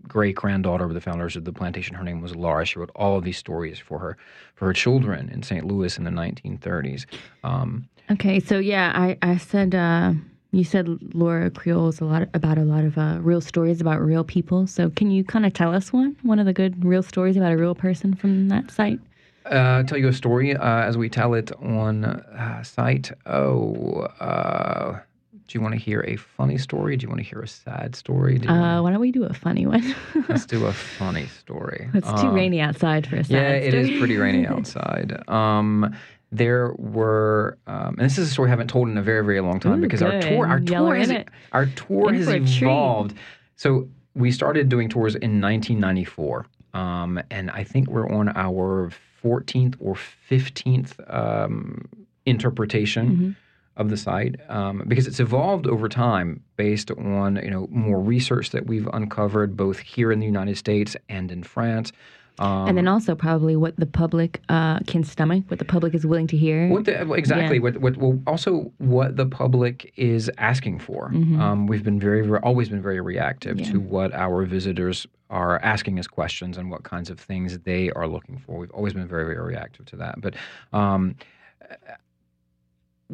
great 0.08 0.36
granddaughter 0.36 0.84
of 0.84 0.94
the 0.94 1.02
founders 1.02 1.36
of 1.36 1.46
the 1.46 1.54
plantation. 1.54 1.96
Her 1.96 2.04
name 2.04 2.20
was 2.20 2.36
Laura. 2.36 2.66
She 2.66 2.80
wrote 2.80 2.92
all 2.96 3.18
of 3.18 3.24
these 3.24 3.38
stories 3.38 3.80
for 3.80 4.00
her 4.00 4.18
for 4.56 4.66
her 4.66 4.74
children 4.74 5.30
in 5.30 5.44
St. 5.44 5.66
Louis 5.66 5.98
in 5.98 6.04
the 6.04 6.12
1930s. 6.12 7.06
Um, 7.44 7.88
Okay. 8.12 8.40
So 8.42 8.60
yeah, 8.60 8.92
I 8.96 9.18
I 9.22 9.38
said 9.38 9.74
uh, 9.74 10.14
you 10.52 10.64
said 10.64 10.88
Laura 11.16 11.50
Creole 11.50 11.88
is 11.88 12.02
a 12.02 12.06
lot 12.06 12.28
about 12.34 12.58
a 12.58 12.64
lot 12.64 12.84
of 12.84 12.98
uh, 12.98 13.20
real 13.22 13.40
stories 13.42 13.80
about 13.80 14.02
real 14.02 14.26
people. 14.26 14.68
So 14.68 14.90
can 14.90 15.10
you 15.10 15.24
kind 15.24 15.46
of 15.46 15.54
tell 15.54 15.74
us 15.74 15.94
one 15.94 16.18
one 16.22 16.38
of 16.38 16.46
the 16.46 16.54
good 16.54 16.84
real 16.84 17.02
stories 17.02 17.38
about 17.38 17.54
a 17.54 17.58
real 17.58 17.76
person 17.76 18.14
from 18.14 18.50
that 18.50 18.72
site? 18.72 19.00
Uh, 19.46 19.84
tell 19.84 19.98
you 19.98 20.08
a 20.08 20.14
story 20.14 20.56
uh, 20.56 20.64
as 20.82 20.98
we 20.98 21.10
tell 21.10 21.34
it 21.34 21.52
on 21.62 22.06
uh, 22.06 22.64
site. 22.64 23.12
Oh, 23.26 24.02
uh, 24.20 25.00
do 25.48 25.58
you 25.58 25.62
want 25.62 25.74
to 25.74 25.80
hear 25.80 26.02
a 26.08 26.16
funny 26.16 26.58
story? 26.58 26.96
Do 26.98 27.04
you 27.04 27.10
want 27.10 27.20
to 27.20 27.26
hear 27.28 27.42
a 27.42 27.48
sad 27.48 27.96
story? 27.96 28.38
Do 28.40 28.48
Uh, 28.50 28.54
wanna- 28.60 28.84
why 28.84 28.92
don't 28.92 29.00
we 29.02 29.12
do 29.12 29.24
a 29.26 29.34
funny 29.34 29.66
one? 29.66 29.96
Let's 30.30 30.46
do 30.46 30.66
a 30.66 30.74
funny 30.98 31.28
story. 31.28 31.90
it's 31.94 32.08
too 32.22 32.28
Um, 32.30 32.34
rainy 32.34 32.62
outside 32.62 33.06
for 33.08 33.18
a 33.18 33.24
sad 33.24 33.34
Yeah, 33.34 33.50
it 33.52 33.74
is 33.74 33.90
pretty 34.00 34.18
rainy 34.18 34.48
outside. 34.54 35.22
Um, 35.30 35.94
there 36.32 36.74
were, 36.80 37.58
um, 37.68 37.90
and 38.00 38.00
this 38.00 38.18
is 38.18 38.30
a 38.30 38.32
story 38.32 38.50
I 38.50 38.52
haven't 38.52 38.70
told 38.70 38.88
in 38.90 38.98
a 38.98 39.04
very, 39.04 39.24
very 39.24 39.40
long 39.42 39.60
time 39.60 39.80
Ooh, 39.80 39.82
because 39.82 40.02
our 40.02 40.20
tour, 40.20 40.48
our 40.48 40.60
good. 40.60 40.70
Y'all 40.70 40.86
tour 40.88 40.96
has, 40.96 41.10
it. 41.12 41.28
our 41.52 41.68
tour 41.68 42.10
In 42.10 42.16
has 42.16 42.26
for 42.26 42.34
a 42.34 42.40
treat. 42.40 42.64
evolved. 42.64 43.14
So 43.56 43.88
we 44.16 44.32
started 44.32 44.68
doing 44.70 44.90
tours 44.90 45.14
in 45.16 45.40
1994, 45.42 46.46
um, 46.74 47.20
and 47.30 47.52
I 47.52 47.64
think 47.64 47.88
we're 47.90 48.10
on 48.10 48.30
our 48.30 48.90
14th 49.24 49.76
or 49.80 49.96
15th 50.30 50.94
um, 51.14 51.86
interpretation 52.26 53.08
Mhm. 53.18 53.36
of 53.76 53.90
the 53.90 53.98
site 53.98 54.36
um, 54.50 54.84
because 54.88 55.08
it's 55.08 55.20
evolved 55.20 55.66
over 55.68 55.90
time 55.90 56.42
based 56.58 56.92
on 56.92 57.38
you 57.44 57.50
know 57.50 57.68
more 57.72 58.00
research 58.00 58.52
that 58.52 58.68
we've 58.68 58.88
uncovered 58.94 59.58
both 59.58 59.80
here 59.80 60.12
in 60.12 60.20
the 60.20 60.26
United 60.26 60.58
States 60.58 60.96
and 61.10 61.32
in 61.32 61.42
France. 61.44 61.92
Um, 62.40 62.68
and 62.68 62.78
then 62.78 62.88
also 62.88 63.16
probably 63.16 63.56
what 63.56 63.76
the 63.78 63.86
public 63.86 64.42
uh, 64.50 64.80
can 64.88 65.04
stomach, 65.04 65.44
what 65.50 65.60
the 65.60 65.66
public 65.66 65.94
is 65.94 66.06
willing 66.06 66.28
to 66.28 66.38
hear. 66.38 66.68
What 66.68 66.86
the, 66.86 67.14
exactly. 67.14 67.58
Yeah. 67.58 67.64
What, 67.64 67.78
what, 67.78 67.98
well, 67.98 68.20
also 68.26 68.72
what 68.80 69.18
the 69.18 69.26
public 69.26 69.94
is 69.96 70.32
asking 70.38 70.80
for. 70.80 71.10
Mm-hmm. 71.10 71.40
Um, 71.40 71.68
we've 71.68 71.84
been 71.84 72.00
very, 72.00 72.26
very, 72.26 72.40
always 72.40 72.70
been 72.70 72.82
very 72.82 73.02
reactive 73.02 73.60
yeah. 73.60 73.72
to 73.72 73.80
what 73.80 74.14
our 74.14 74.46
visitors 74.46 75.06
are 75.30 75.60
asking 75.60 76.00
us 76.00 76.08
questions 76.08 76.58
and 76.58 76.70
what 76.70 76.84
kinds 76.84 77.10
of 77.10 77.20
things 77.20 77.60
they 77.60 77.92
are 77.92 78.08
looking 78.08 78.38
for. 78.38 78.60
We've 78.60 78.72
always 78.72 78.94
been 78.94 79.08
very, 79.08 79.26
very 79.26 79.40
reactive 79.40 79.86
to 79.88 79.96
that. 79.98 80.22
But 80.22 80.36
um, 80.74 81.16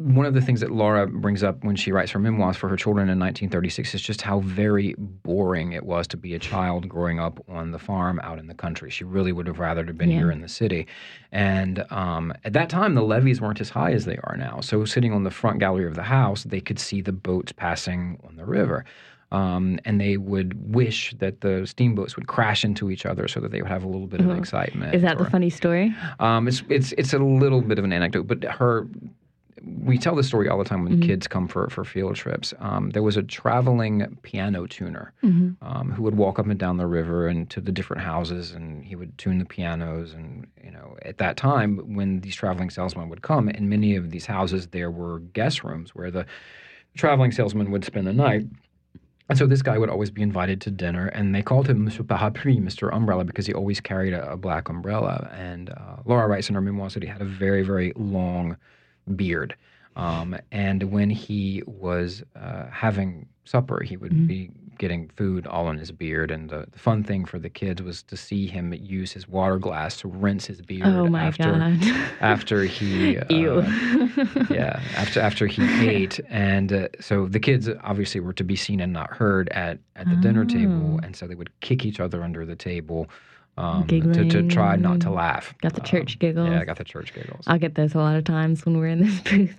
one 0.00 0.24
of 0.24 0.32
the 0.32 0.40
things 0.40 0.60
that 0.60 0.70
Laura 0.70 1.06
brings 1.06 1.42
up 1.42 1.62
when 1.62 1.76
she 1.76 1.92
writes 1.92 2.10
her 2.12 2.18
memoirs 2.18 2.56
for 2.56 2.68
her 2.68 2.76
children 2.76 3.10
in 3.10 3.18
1936 3.18 3.94
is 3.94 4.00
just 4.00 4.22
how 4.22 4.40
very 4.40 4.94
boring 4.98 5.72
it 5.72 5.84
was 5.84 6.06
to 6.08 6.16
be 6.16 6.34
a 6.34 6.38
child 6.38 6.88
growing 6.88 7.20
up 7.20 7.38
on 7.48 7.70
the 7.70 7.78
farm 7.78 8.18
out 8.22 8.38
in 8.38 8.46
the 8.46 8.54
country. 8.54 8.88
She 8.88 9.04
really 9.04 9.30
would 9.30 9.46
have 9.46 9.58
rather 9.58 9.84
have 9.84 9.98
been 9.98 10.10
yeah. 10.10 10.18
here 10.18 10.30
in 10.30 10.40
the 10.40 10.48
city. 10.48 10.86
And 11.32 11.84
um, 11.90 12.32
at 12.44 12.54
that 12.54 12.70
time, 12.70 12.94
the 12.94 13.02
levees 13.02 13.42
weren't 13.42 13.60
as 13.60 13.68
high 13.68 13.92
as 13.92 14.06
they 14.06 14.16
are 14.24 14.36
now. 14.38 14.60
So 14.60 14.86
sitting 14.86 15.12
on 15.12 15.24
the 15.24 15.30
front 15.30 15.58
gallery 15.58 15.86
of 15.86 15.96
the 15.96 16.02
house, 16.02 16.44
they 16.44 16.60
could 16.60 16.78
see 16.78 17.02
the 17.02 17.12
boats 17.12 17.52
passing 17.52 18.18
on 18.26 18.36
the 18.36 18.46
river. 18.46 18.86
Um, 19.32 19.78
and 19.84 20.00
they 20.00 20.16
would 20.16 20.74
wish 20.74 21.14
that 21.18 21.42
the 21.42 21.66
steamboats 21.66 22.16
would 22.16 22.26
crash 22.26 22.64
into 22.64 22.90
each 22.90 23.04
other 23.04 23.28
so 23.28 23.38
that 23.40 23.52
they 23.52 23.60
would 23.60 23.70
have 23.70 23.84
a 23.84 23.86
little 23.86 24.08
bit 24.08 24.20
of 24.20 24.30
uh-huh. 24.30 24.38
excitement. 24.38 24.94
Is 24.94 25.02
that 25.02 25.20
or, 25.20 25.24
the 25.24 25.30
funny 25.30 25.50
story? 25.50 25.94
Um, 26.18 26.48
it's 26.48 26.64
it's 26.68 26.90
it's 26.92 27.12
a 27.12 27.18
little 27.18 27.60
bit 27.60 27.78
of 27.78 27.84
an 27.84 27.92
anecdote, 27.92 28.26
but 28.26 28.42
her 28.42 28.88
we 29.62 29.98
tell 29.98 30.14
this 30.14 30.26
story 30.26 30.48
all 30.48 30.58
the 30.58 30.64
time 30.64 30.84
when 30.84 30.94
mm-hmm. 30.94 31.08
kids 31.08 31.26
come 31.26 31.46
for, 31.46 31.68
for 31.68 31.84
field 31.84 32.16
trips. 32.16 32.54
Um, 32.60 32.90
there 32.90 33.02
was 33.02 33.16
a 33.16 33.22
traveling 33.22 34.18
piano 34.22 34.66
tuner 34.66 35.12
mm-hmm. 35.22 35.64
um, 35.64 35.90
who 35.90 36.02
would 36.02 36.16
walk 36.16 36.38
up 36.38 36.46
and 36.46 36.58
down 36.58 36.76
the 36.76 36.86
river 36.86 37.28
and 37.28 37.48
to 37.50 37.60
the 37.60 37.72
different 37.72 38.02
houses, 38.02 38.52
and 38.52 38.84
he 38.84 38.96
would 38.96 39.16
tune 39.18 39.38
the 39.38 39.44
pianos. 39.44 40.12
And 40.12 40.46
you 40.62 40.70
know, 40.70 40.96
at 41.02 41.18
that 41.18 41.36
time, 41.36 41.94
when 41.94 42.20
these 42.20 42.34
traveling 42.34 42.70
salesmen 42.70 43.08
would 43.08 43.22
come, 43.22 43.48
in 43.48 43.68
many 43.68 43.96
of 43.96 44.10
these 44.10 44.26
houses, 44.26 44.68
there 44.68 44.90
were 44.90 45.20
guest 45.20 45.62
rooms 45.62 45.94
where 45.94 46.10
the 46.10 46.26
traveling 46.96 47.32
salesman 47.32 47.70
would 47.70 47.84
spend 47.84 48.06
the 48.06 48.12
night. 48.12 48.46
And 49.28 49.38
so 49.38 49.46
this 49.46 49.62
guy 49.62 49.78
would 49.78 49.90
always 49.90 50.10
be 50.10 50.22
invited 50.22 50.60
to 50.62 50.72
dinner, 50.72 51.06
and 51.06 51.32
they 51.32 51.42
called 51.42 51.68
him 51.68 51.84
Monsieur 51.84 52.02
Parapluie, 52.02 52.60
Mr. 52.60 52.92
Umbrella, 52.92 53.22
because 53.22 53.46
he 53.46 53.54
always 53.54 53.80
carried 53.80 54.12
a, 54.12 54.32
a 54.32 54.36
black 54.36 54.68
umbrella. 54.68 55.30
And 55.32 55.70
uh, 55.70 55.98
Laura 56.04 56.26
writes 56.26 56.48
in 56.48 56.56
her 56.56 56.60
memoirs 56.60 56.94
that 56.94 57.04
he 57.04 57.08
had 57.08 57.22
a 57.22 57.24
very, 57.24 57.62
very 57.62 57.92
long 57.94 58.56
beard. 59.10 59.56
Um, 59.96 60.36
and 60.52 60.84
when 60.84 61.10
he 61.10 61.62
was 61.66 62.22
uh, 62.36 62.66
having 62.70 63.26
supper, 63.44 63.82
he 63.82 63.96
would 63.96 64.12
mm-hmm. 64.12 64.26
be 64.26 64.50
getting 64.78 65.10
food 65.10 65.46
all 65.46 65.68
in 65.68 65.76
his 65.76 65.92
beard. 65.92 66.30
And 66.30 66.48
the, 66.48 66.66
the, 66.70 66.78
fun 66.78 67.04
thing 67.04 67.26
for 67.26 67.38
the 67.38 67.50
kids 67.50 67.82
was 67.82 68.02
to 68.04 68.16
see 68.16 68.46
him 68.46 68.72
use 68.72 69.12
his 69.12 69.28
water 69.28 69.58
glass 69.58 69.98
to 69.98 70.08
rinse 70.08 70.46
his 70.46 70.62
beard. 70.62 70.86
Oh 70.86 71.06
my 71.06 71.24
after, 71.24 71.52
god! 71.52 71.82
after 72.20 72.62
he, 72.62 73.18
uh, 73.18 73.24
yeah, 74.50 74.80
after 74.96 75.20
after 75.20 75.46
he 75.46 75.86
ate, 75.86 76.18
and 76.30 76.72
uh, 76.72 76.88
so 76.98 77.26
the 77.26 77.40
kids 77.40 77.68
obviously 77.82 78.20
were 78.20 78.32
to 78.32 78.44
be 78.44 78.56
seen 78.56 78.80
and 78.80 78.92
not 78.92 79.10
heard 79.10 79.50
at 79.50 79.80
at 79.96 80.06
the 80.06 80.16
oh. 80.16 80.22
dinner 80.22 80.46
table, 80.46 80.98
oh. 80.98 81.04
and 81.04 81.14
so 81.14 81.26
they 81.26 81.34
would 81.34 81.50
kick 81.60 81.84
each 81.84 82.00
other 82.00 82.22
under 82.22 82.46
the 82.46 82.56
table 82.56 83.06
um, 83.56 83.86
to, 83.86 84.24
to 84.28 84.48
try 84.48 84.76
not 84.76 85.00
to 85.00 85.10
laugh. 85.10 85.54
Got 85.60 85.74
the 85.74 85.80
church 85.80 86.14
um, 86.14 86.18
giggles. 86.20 86.50
Yeah, 86.50 86.60
I 86.60 86.64
got 86.64 86.78
the 86.78 86.84
church 86.84 87.14
giggles. 87.14 87.44
I'll 87.46 87.58
get 87.58 87.74
those 87.74 87.94
a 87.94 87.98
lot 87.98 88.16
of 88.16 88.24
times 88.24 88.64
when 88.64 88.78
we're 88.78 88.88
in 88.88 89.00
this 89.04 89.20
booth, 89.24 89.58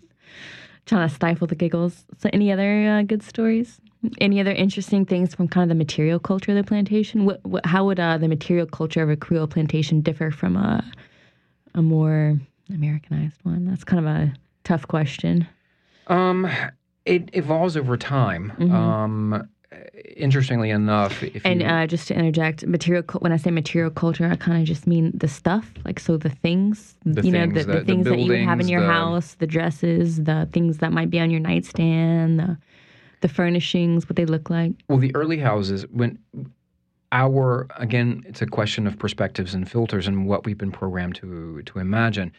trying 0.86 1.08
to 1.08 1.14
stifle 1.14 1.48
the 1.48 1.56
giggles. 1.56 2.06
So, 2.18 2.30
any 2.34 2.52
other 2.52 2.88
uh, 2.88 3.04
good 3.04 3.24
stories? 3.24 3.80
Any 4.20 4.40
other 4.40 4.52
interesting 4.52 5.06
things 5.06 5.36
from 5.36 5.48
kind 5.48 5.64
of 5.64 5.70
the 5.70 5.76
material 5.76 6.20
culture 6.20 6.52
of 6.52 6.58
the 6.58 6.64
plantation? 6.64 7.26
What, 7.26 7.46
what 7.46 7.66
how 7.66 7.86
would 7.86 8.00
uh, 8.00 8.18
the 8.18 8.28
material 8.28 8.66
culture 8.66 9.04
of 9.04 9.10
a 9.10 9.16
Creole 9.16 9.48
plantation 9.48 10.02
differ 10.02 10.32
from 10.32 10.58
a 10.58 10.84
a 11.76 11.82
more 11.82 12.40
Americanized 12.74 13.38
one? 13.44 13.66
That's 13.66 13.84
kind 13.84 14.06
of 14.06 14.12
a 14.12 14.34
tough 14.64 14.88
question. 14.88 15.48
Um, 16.08 16.50
it 17.06 17.30
evolves 17.34 17.78
over 17.78 17.98
time. 17.98 18.54
Mm-hmm. 18.58 18.76
Um, 18.76 19.50
interestingly 20.18 20.70
enough, 20.70 21.24
and 21.46 21.63
uh, 21.63 21.88
just 21.88 22.08
to 22.10 22.13
interject, 22.13 22.66
material 22.66 23.04
when 23.20 23.32
I 23.32 23.38
say 23.38 23.51
material 23.51 23.92
culture, 23.92 24.30
I 24.30 24.36
kind 24.36 24.62
of 24.62 24.68
just 24.68 24.86
mean 24.86 25.12
the 25.13 25.28
stuff, 25.28 25.72
like 25.86 26.00
so 26.00 26.18
the 26.18 26.30
things, 26.30 26.96
the 27.06 27.22
you 27.22 27.32
things, 27.32 27.34
know, 27.34 27.62
the, 27.62 27.63
the, 27.63 27.80
the 27.80 27.86
things 27.86 28.04
the 28.06 28.12
that 28.12 28.20
you 28.20 28.48
have 28.48 28.60
in 28.60 28.68
your 28.68 28.84
house, 28.84 29.36
the 29.36 29.48
dresses, 29.48 30.24
the 30.24 30.48
things 30.51 30.80
that 30.80 30.92
might 30.92 31.10
be 31.10 31.20
on 31.20 31.32
your 31.32 31.40
nightstand, 31.40 32.40
the, 32.40 32.58
the 33.22 33.28
furnishings, 33.28 34.10
what 34.10 34.16
they 34.16 34.25
look 34.25 34.50
like. 34.50 34.74
Well, 34.90 34.98
the 34.98 35.16
early 35.16 35.38
houses 35.38 35.86
when 35.92 36.20
our 37.12 37.68
again, 37.78 38.24
it's 38.25 38.42
a 38.42 38.48
question 38.48 38.88
of 38.88 38.98
perspectives 38.98 39.54
and 39.54 39.70
filters 39.70 40.08
and 40.08 40.28
what 40.28 40.46
we've 40.46 40.58
been 40.58 40.72
programmed 40.72 41.16
to 41.16 41.62
to 41.63 41.80
imagine 41.80 42.32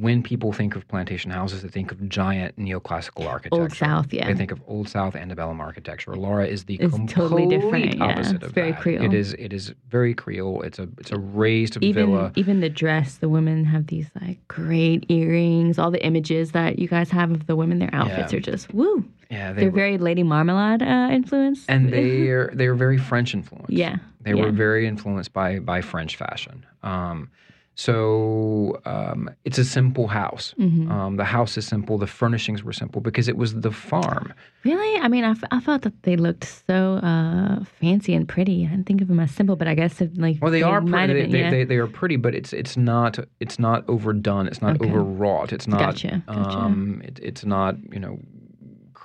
when 0.00 0.22
people 0.22 0.52
think 0.52 0.76
of 0.76 0.86
plantation 0.88 1.30
houses, 1.30 1.62
they 1.62 1.68
think 1.68 1.90
of 1.90 2.08
giant 2.08 2.58
neoclassical 2.58 3.26
architecture. 3.26 3.62
Old 3.62 3.72
South, 3.72 4.12
yeah. 4.12 4.26
They 4.26 4.34
think 4.34 4.50
of 4.50 4.60
Old 4.66 4.88
South 4.88 5.16
antebellum 5.16 5.60
architecture. 5.60 6.14
Laura 6.14 6.46
is 6.46 6.64
the 6.64 6.76
it's 6.76 6.96
totally 7.08 7.46
different. 7.46 8.00
opposite 8.00 8.30
yeah, 8.30 8.36
it's 8.36 8.44
of 8.44 8.52
very 8.52 8.72
that. 8.72 8.80
Creole. 8.80 9.04
It 9.04 9.14
is. 9.14 9.34
It 9.34 9.52
is 9.52 9.72
very 9.88 10.14
Creole. 10.14 10.62
It's 10.62 10.78
a. 10.78 10.88
It's 10.98 11.12
a 11.12 11.18
raised 11.18 11.78
even, 11.82 12.06
villa. 12.06 12.32
Even 12.36 12.60
the 12.60 12.68
dress, 12.68 13.16
the 13.16 13.28
women 13.28 13.64
have 13.64 13.86
these 13.86 14.10
like 14.20 14.46
great 14.48 15.10
earrings. 15.10 15.78
All 15.78 15.90
the 15.90 16.04
images 16.04 16.52
that 16.52 16.78
you 16.78 16.88
guys 16.88 17.10
have 17.10 17.30
of 17.30 17.46
the 17.46 17.56
women, 17.56 17.78
their 17.78 17.94
outfits 17.94 18.32
yeah. 18.32 18.38
are 18.38 18.42
just 18.42 18.72
woo. 18.74 19.04
Yeah, 19.30 19.52
they 19.52 19.66
are 19.66 19.70
very 19.70 19.98
Lady 19.98 20.22
Marmalade 20.22 20.82
uh, 20.82 21.08
influenced. 21.10 21.68
And 21.68 21.88
they 21.92 22.28
are 22.28 22.50
they 22.52 22.66
are 22.66 22.74
very 22.74 22.98
French 22.98 23.34
influenced. 23.34 23.70
Yeah, 23.70 23.96
they 24.20 24.34
yeah. 24.34 24.44
were 24.44 24.52
very 24.52 24.86
influenced 24.86 25.32
by 25.32 25.58
by 25.58 25.80
French 25.80 26.16
fashion. 26.16 26.64
Um, 26.82 27.30
so 27.78 28.80
um, 28.86 29.28
it's 29.44 29.58
a 29.58 29.64
simple 29.64 30.06
house. 30.08 30.54
Mm-hmm. 30.58 30.90
Um, 30.90 31.16
the 31.16 31.24
house 31.24 31.58
is 31.58 31.66
simple. 31.66 31.98
The 31.98 32.06
furnishings 32.06 32.64
were 32.64 32.72
simple 32.72 33.02
because 33.02 33.28
it 33.28 33.36
was 33.36 33.60
the 33.60 33.70
farm. 33.70 34.32
Really? 34.64 34.98
I 35.00 35.08
mean, 35.08 35.24
I, 35.24 35.32
f- 35.32 35.44
I 35.50 35.60
thought 35.60 35.82
that 35.82 36.02
they 36.02 36.16
looked 36.16 36.44
so 36.66 36.94
uh, 36.94 37.64
fancy 37.78 38.14
and 38.14 38.26
pretty. 38.26 38.64
I 38.64 38.70
didn't 38.70 38.86
think 38.86 39.02
of 39.02 39.08
them 39.08 39.20
as 39.20 39.30
simple, 39.30 39.56
but 39.56 39.68
I 39.68 39.74
guess 39.74 40.00
it, 40.00 40.16
like 40.16 40.38
well, 40.40 40.50
they, 40.50 40.60
they 40.60 40.62
are 40.62 40.80
pretty. 40.80 41.12
They, 41.12 41.20
been, 41.20 41.30
they, 41.30 41.40
yeah. 41.40 41.50
they, 41.50 41.64
they, 41.64 41.76
are 41.76 41.86
pretty, 41.86 42.16
but 42.16 42.34
it's 42.34 42.54
it's 42.54 42.78
not 42.78 43.18
it's 43.40 43.58
not 43.58 43.86
overdone. 43.88 44.46
It's 44.46 44.62
not 44.62 44.80
Okay. 44.80 44.88
overwrought. 44.88 45.52
It's 45.52 45.68
not. 45.68 45.78
Gotcha, 45.78 46.22
gotcha. 46.26 46.58
Um, 46.58 47.02
it, 47.04 47.20
it's 47.22 47.44
not 47.44 47.76
you 47.92 48.00
know 48.00 48.18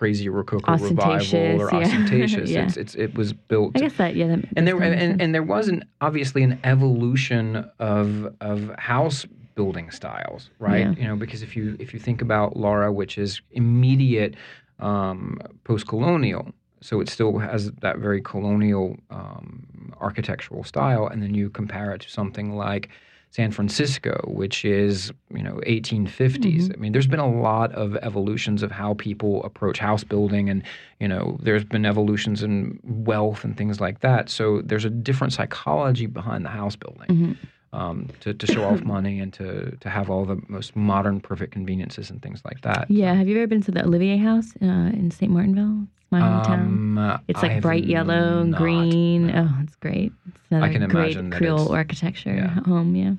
crazy 0.02 0.30
rococo 0.30 0.78
revival 0.78 1.62
or 1.62 1.70
yeah. 1.72 1.78
ostentatious. 1.86 2.50
Yeah. 2.50 2.66
It's, 2.66 2.76
it's 2.76 2.96
it 2.96 3.14
was 3.14 3.34
built 3.34 3.74
I 3.76 3.82
guess 3.82 3.94
that 3.98 4.16
yeah. 4.16 4.28
That, 4.30 4.46
and 4.58 4.68
there 4.68 4.82
and, 4.82 5.22
and 5.22 5.36
there 5.36 5.44
wasn't 5.44 5.84
obviously 6.02 6.42
an 6.42 6.60
evolution 6.64 7.70
of 7.78 8.34
of 8.42 8.72
house 8.80 9.28
building 9.54 9.92
styles, 9.92 10.50
right? 10.58 10.88
Yeah. 10.88 10.94
You 10.94 11.08
know, 11.08 11.16
because 11.16 11.44
if 11.44 11.56
you 11.56 11.78
if 11.80 11.94
you 11.94 12.00
think 12.00 12.24
about 12.24 12.58
Laura, 12.58 12.92
which 12.92 13.20
is 13.20 13.42
immediate 13.52 14.34
um, 14.80 15.40
post 15.66 15.88
colonial, 15.88 16.52
so 16.82 17.00
it 17.00 17.08
still 17.08 17.38
has 17.38 17.72
that 17.82 18.00
very 18.00 18.22
colonial 18.22 18.98
um, 19.12 19.94
architectural 20.02 20.64
style, 20.64 21.06
and 21.06 21.22
then 21.22 21.36
you 21.36 21.52
compare 21.52 21.94
it 21.94 22.02
to 22.02 22.10
something 22.10 22.56
like 22.56 22.90
San 23.32 23.50
Francisco, 23.52 24.22
which 24.28 24.66
is 24.66 25.12
you 25.34 25.42
know 25.42 25.62
1850s. 25.66 26.08
Mm-hmm. 26.10 26.74
I 26.74 26.76
mean, 26.76 26.92
there's 26.92 27.08
been 27.08 27.20
a 27.20 27.42
lot 27.42 27.72
of 27.72 27.96
evolutions 27.98 28.62
of 28.62 28.72
how 28.72 28.94
people 28.96 29.42
approach 29.46 29.80
house 29.80 30.04
building, 30.04 30.50
and 30.50 30.62
you 31.00 31.08
know, 31.08 31.40
there's 31.42 31.64
been 31.64 31.86
evolutions 31.86 32.44
in 32.44 32.78
wealth 32.84 33.46
and 33.46 33.56
things 33.58 33.80
like 33.80 34.02
that. 34.02 34.30
So 34.30 34.62
there's 34.64 34.84
a 34.84 34.90
different 34.90 35.32
psychology 35.32 36.08
behind 36.08 36.44
the 36.44 36.50
house 36.50 36.76
building. 36.76 37.08
Mhm. 37.08 37.38
Um, 37.74 38.10
to, 38.20 38.34
to 38.34 38.48
show 38.48 38.66
off 38.66 38.82
money 38.84 39.22
and 39.22 39.32
to, 39.34 39.78
to 39.78 39.90
have 39.90 40.10
all 40.10 40.26
the 40.26 40.42
most 40.50 40.76
modern, 40.76 41.22
perfect 41.22 41.54
conveniences 41.54 42.10
and 42.10 42.22
things 42.22 42.42
like 42.44 42.60
that. 42.64 42.92
Yeah, 42.92 43.14
have 43.14 43.30
you 43.30 43.38
ever 43.38 43.48
been 43.48 43.64
to 43.64 43.72
the 43.72 43.86
Olivier 43.86 44.18
House 44.18 44.52
uh, 44.62 44.92
in 44.92 45.10
St. 45.10 45.32
Martinville? 45.32 45.88
It's 45.96 46.12
my 46.12 46.20
hometown. 46.20 46.52
Um, 46.52 47.22
it's 47.30 47.40
I 47.40 47.44
like 47.44 47.52
have 47.54 47.62
bright 47.62 47.86
yellow 47.86 48.42
and 48.42 48.52
not, 48.52 48.60
green. 48.60 49.28
no. 49.28 49.48
Oh, 49.50 49.64
it's 49.64 49.76
great. 49.78 50.12
It's 50.28 50.38
another 50.50 50.74
can 50.74 50.90
great 50.90 51.14
imagine 51.14 51.30
that 51.30 51.38
Creole 51.38 51.72
architecture 51.72 52.36
yeah. 52.36 52.60
home. 52.66 52.94
Yeah. 52.94 53.14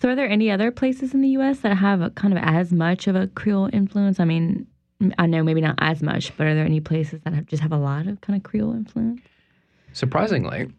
So, 0.00 0.08
are 0.08 0.16
there 0.16 0.28
any 0.28 0.50
other 0.50 0.72
places 0.72 1.14
in 1.14 1.20
the 1.20 1.28
U.S. 1.28 1.60
that 1.60 1.76
have 1.76 2.00
a, 2.00 2.10
kind 2.10 2.36
of 2.36 2.42
as 2.42 2.72
much 2.72 3.06
of 3.06 3.14
a 3.14 3.28
Creole 3.28 3.70
influence? 3.72 4.18
I 4.18 4.24
mean, 4.24 4.66
I 5.18 5.26
know 5.26 5.42
maybe 5.42 5.60
not 5.60 5.76
as 5.78 6.02
much, 6.02 6.36
but 6.36 6.46
are 6.46 6.54
there 6.54 6.64
any 6.64 6.80
places 6.80 7.20
that 7.24 7.34
have, 7.34 7.46
just 7.46 7.62
have 7.62 7.72
a 7.72 7.76
lot 7.76 8.06
of 8.06 8.20
kind 8.20 8.36
of 8.36 8.42
Creole 8.42 8.72
influence? 8.72 9.20
Surprisingly, 9.92 10.70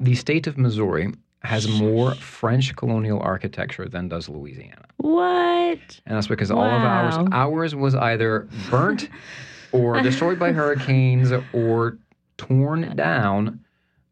the 0.00 0.14
state 0.14 0.46
of 0.46 0.58
Missouri 0.58 1.12
has 1.44 1.68
more 1.68 2.14
French 2.14 2.74
colonial 2.76 3.20
architecture 3.20 3.88
than 3.88 4.08
does 4.08 4.28
Louisiana. 4.28 4.84
What? 4.98 6.00
And 6.06 6.16
that's 6.16 6.28
because 6.28 6.50
all 6.50 6.62
of 6.62 6.82
ours 6.82 7.28
ours 7.32 7.74
was 7.74 7.94
either 7.94 8.48
burnt 8.70 9.08
or 9.72 10.00
destroyed 10.02 10.38
by 10.38 10.52
hurricanes 10.52 11.32
or 11.52 11.98
torn 12.36 12.94
down 12.96 13.60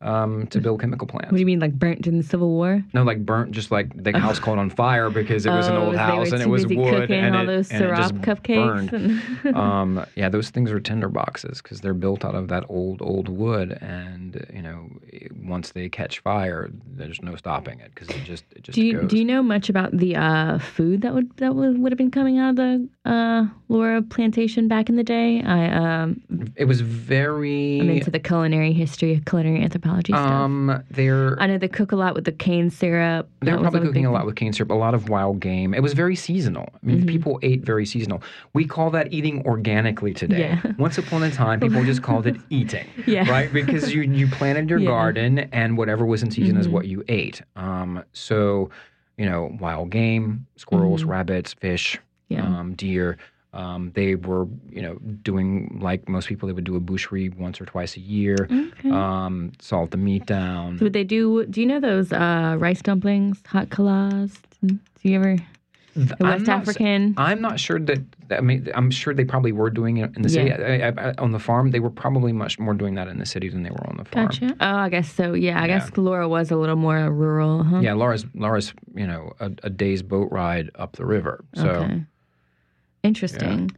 um, 0.03 0.47
to 0.47 0.61
build 0.61 0.81
chemical 0.81 1.07
plants. 1.07 1.31
What 1.31 1.37
do 1.37 1.41
you 1.41 1.47
mean, 1.47 1.61
like 1.61 1.79
burnt 1.79 2.07
in 2.07 2.17
the 2.17 2.23
Civil 2.23 2.49
War? 2.51 2.83
No, 2.95 3.03
like 3.03 3.25
burnt, 3.27 3.53
just 3.53 3.71
like 3.71 4.03
the 4.03 4.19
house 4.19 4.39
caught 4.39 4.57
on 4.59 4.71
fire 4.71 5.11
because 5.11 5.45
it 5.45 5.51
was 5.51 5.69
an 5.69 5.77
Oh, 5.77 5.87
old 5.87 5.97
house 5.97 6.33
and 6.33 6.43
it 6.43 6.49
was 6.49 6.67
wood 6.67 7.11
and 7.11 7.37
all 7.37 7.43
it, 7.43 7.47
those 7.47 7.71
and 7.71 7.85
it 7.85 7.97
just 7.97 8.15
cupcakes. 8.17 8.91
burned. 8.91 9.55
um, 9.57 10.07
yeah, 10.17 10.31
those 10.31 10.49
things 10.49 10.71
are 10.71 10.81
tinder 10.81 11.09
boxes 11.11 11.61
because 11.61 11.83
they're 11.83 11.93
built 11.93 12.25
out 12.25 12.35
of 12.35 12.49
that 12.49 12.65
old, 12.71 13.03
old 13.03 13.29
wood, 13.29 13.77
and 13.83 14.47
you 14.55 14.63
know, 14.63 14.89
once 15.43 15.73
they 15.73 15.91
catch 15.91 16.21
fire, 16.21 16.71
there's 16.87 17.21
no 17.23 17.37
stopping 17.37 17.81
it 17.81 17.93
because 17.95 18.09
it 18.09 18.23
just, 18.23 18.45
it 18.57 18.63
just 18.63 18.77
do 18.77 18.83
you 18.83 19.01
goes. 19.01 19.11
do 19.11 19.19
you 19.19 19.25
know 19.25 19.43
much 19.43 19.69
about 19.69 19.95
the 19.97 20.17
uh, 20.17 20.59
food 20.59 21.03
that 21.03 21.13
would 21.13 21.37
that 21.37 21.55
would, 21.55 21.79
would 21.79 21.93
have 21.93 21.99
been 21.99 22.11
coming 22.11 22.39
out 22.39 22.51
of 22.51 22.57
the 22.57 22.89
uh, 23.05 23.45
Laura 23.69 24.01
plantation 24.01 24.67
back 24.67 24.89
in 24.89 24.97
the 24.97 25.05
day? 25.05 25.43
I 25.43 25.67
um, 25.69 26.23
it 26.57 26.65
was 26.65 26.81
very. 26.81 27.81
I'm 27.81 27.91
into 27.91 28.11
the 28.11 28.19
culinary 28.19 28.73
history, 28.73 29.21
culinary 29.27 29.63
anthropology 29.63 29.90
stuff. 29.99 30.19
um, 30.19 30.83
they're 30.91 31.41
I 31.41 31.47
know 31.47 31.59
they 31.59 31.69
cook 31.69 31.93
a 31.93 31.97
lot 31.97 32.15
with 32.15 32.25
the 32.25 32.33
cane 32.33 32.71
syrup. 32.71 33.29
They're 33.41 33.59
probably 33.59 33.81
cooking 33.81 34.07
a 34.07 34.13
lot 34.13 34.27
with 34.27 34.37
cane 34.37 34.53
syrup, 34.53 34.71
a 34.71 34.75
lot 34.75 34.95
of 34.95 35.09
wild 35.09 35.41
game. 35.41 35.75
It 35.75 35.83
was 35.83 35.93
very 35.93 36.17
seasonal. 36.17 36.69
I 36.75 36.87
mean, 36.87 37.03
Mhm. 37.03 37.07
people 37.09 37.39
ate 37.43 37.65
very 37.65 37.85
seasonal. 37.87 38.23
We 38.53 38.65
call 38.67 38.91
that 38.91 39.13
eating 39.13 39.45
organically 39.47 40.15
today. 40.15 40.59
Yeah. 40.65 40.73
Once 40.79 40.99
upon 40.99 41.23
a 41.23 41.31
time, 41.31 41.61
people 41.61 41.85
just 41.85 42.03
called 42.03 42.27
it 42.27 42.37
eating, 42.51 42.87
Yeah. 43.07 43.29
right? 43.31 43.53
Because 43.53 43.93
you 43.95 44.03
you 44.03 44.27
planted 44.29 44.69
your 44.71 44.79
Yeah. 44.79 44.87
garden, 44.89 45.39
and 45.53 45.77
whatever 45.79 46.05
was 46.07 46.23
in 46.23 46.31
season 46.31 46.57
is 46.57 46.69
Mhm. 46.69 46.73
what 46.73 46.87
you 46.87 47.05
ate. 47.09 47.43
Um, 47.57 48.03
so, 48.13 48.71
you 49.19 49.27
know, 49.29 49.57
wild 49.61 49.91
game, 49.91 50.47
squirrels, 50.57 51.05
Mhm. 51.05 51.09
rabbits, 51.09 51.53
fish, 51.55 51.99
Yeah. 52.29 52.45
um, 52.47 52.75
deer. 52.75 53.17
Um, 53.53 53.91
they 53.95 54.15
were, 54.15 54.47
you 54.71 54.81
know, 54.83 54.95
doing 55.23 55.79
like 55.83 56.09
most 56.09 56.29
people. 56.29 56.47
They 56.47 56.53
would 56.53 56.65
do 56.65 56.77
a 56.77 56.81
boucherie 56.81 57.37
once 57.37 57.61
or 57.61 57.65
twice 57.67 57.97
a 57.97 58.01
year. 58.01 58.37
okay. 58.51 58.91
Um, 58.91 59.53
salt 59.61 59.91
the 59.91 59.97
meat 59.97 60.27
down. 60.27 60.79
so 60.79 60.85
would 60.85 60.93
they 60.93 61.05
do? 61.05 61.45
Do 61.47 61.61
you 61.61 61.67
know 61.67 61.81
those 61.81 62.13
uh, 62.13 62.57
rice 62.59 62.81
dumplings, 62.83 63.43
hot 63.47 63.71
calas? 63.71 64.39
Do 64.63 64.79
you 65.03 65.17
ever 65.17 65.37
Th- 65.95 66.09
the 66.11 66.17
I'm 66.21 66.29
West 66.29 66.47
not 66.47 66.61
African? 66.61 67.15
I'm 67.17 67.41
not 67.41 67.59
sure 67.59 67.81
that. 67.81 67.99
I 68.31 68.41
mean, 68.41 68.69
I'm 68.77 68.93
sure 68.93 69.13
they 69.13 69.25
probably 69.25 69.51
were 69.51 69.71
doing 69.71 69.97
it 69.97 70.15
in 70.15 70.23
the 70.23 70.29
city. 70.29 70.53
I, 70.53 70.89
I, 70.91 71.09
I, 71.09 71.15
on 71.19 71.33
the 71.33 71.41
farm, 71.41 71.73
they 71.73 71.81
were 71.81 71.91
probably 71.91 72.33
much 72.33 72.61
more 72.61 72.75
doing 72.75 72.95
that 72.95 73.09
in 73.09 73.19
the 73.19 73.27
city 73.27 73.49
than 73.49 73.65
they 73.65 73.71
were 73.71 73.85
on 73.89 73.97
the 73.97 74.05
farm. 74.05 74.27
Gotcha. 74.27 74.55
Oh, 74.61 74.77
I 74.77 74.89
guess 74.89 75.13
so. 75.13 75.33
Yeah, 75.35 75.59
I 75.61 75.63
Yeah. 75.67 75.79
guess 75.81 75.91
Laura 75.97 76.29
was 76.29 76.53
a 76.53 76.57
little 76.57 76.77
more 76.77 77.11
rural, 77.11 77.65
huh? 77.65 77.81
Yeah, 77.81 77.95
Laura's 77.95 78.25
Laura's 78.35 78.73
you 78.95 79.09
know 79.09 79.33
a, 79.41 79.51
a 79.65 79.71
day's 79.71 80.03
boat 80.05 80.29
ride 80.31 80.71
up 80.77 80.93
the 80.95 81.05
river. 81.05 81.45
So 81.57 81.63
Okay. 81.69 82.05
Interesting. 83.03 83.71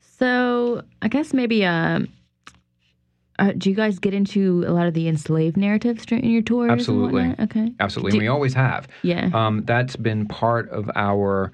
So 0.00 0.82
I 1.02 1.08
guess 1.08 1.32
maybe 1.32 1.64
uh, 1.64 2.00
uh, 3.38 3.52
do 3.56 3.70
you 3.70 3.76
guys 3.76 3.98
get 3.98 4.14
into 4.14 4.64
a 4.66 4.72
lot 4.72 4.86
of 4.86 4.94
the 4.94 5.06
enslaved 5.08 5.56
narratives 5.56 6.04
in 6.10 6.28
your 6.30 6.42
tours? 6.42 6.70
Absolutely. 6.70 7.34
Okay. 7.40 7.72
absolutely, 7.80 8.12
Do- 8.12 8.16
and 8.18 8.22
we 8.24 8.28
always 8.28 8.54
have. 8.54 8.88
Yeah. 9.02 9.30
Um, 9.32 9.62
that's 9.64 9.96
been 9.96 10.26
part 10.26 10.68
of 10.70 10.90
our 10.94 11.52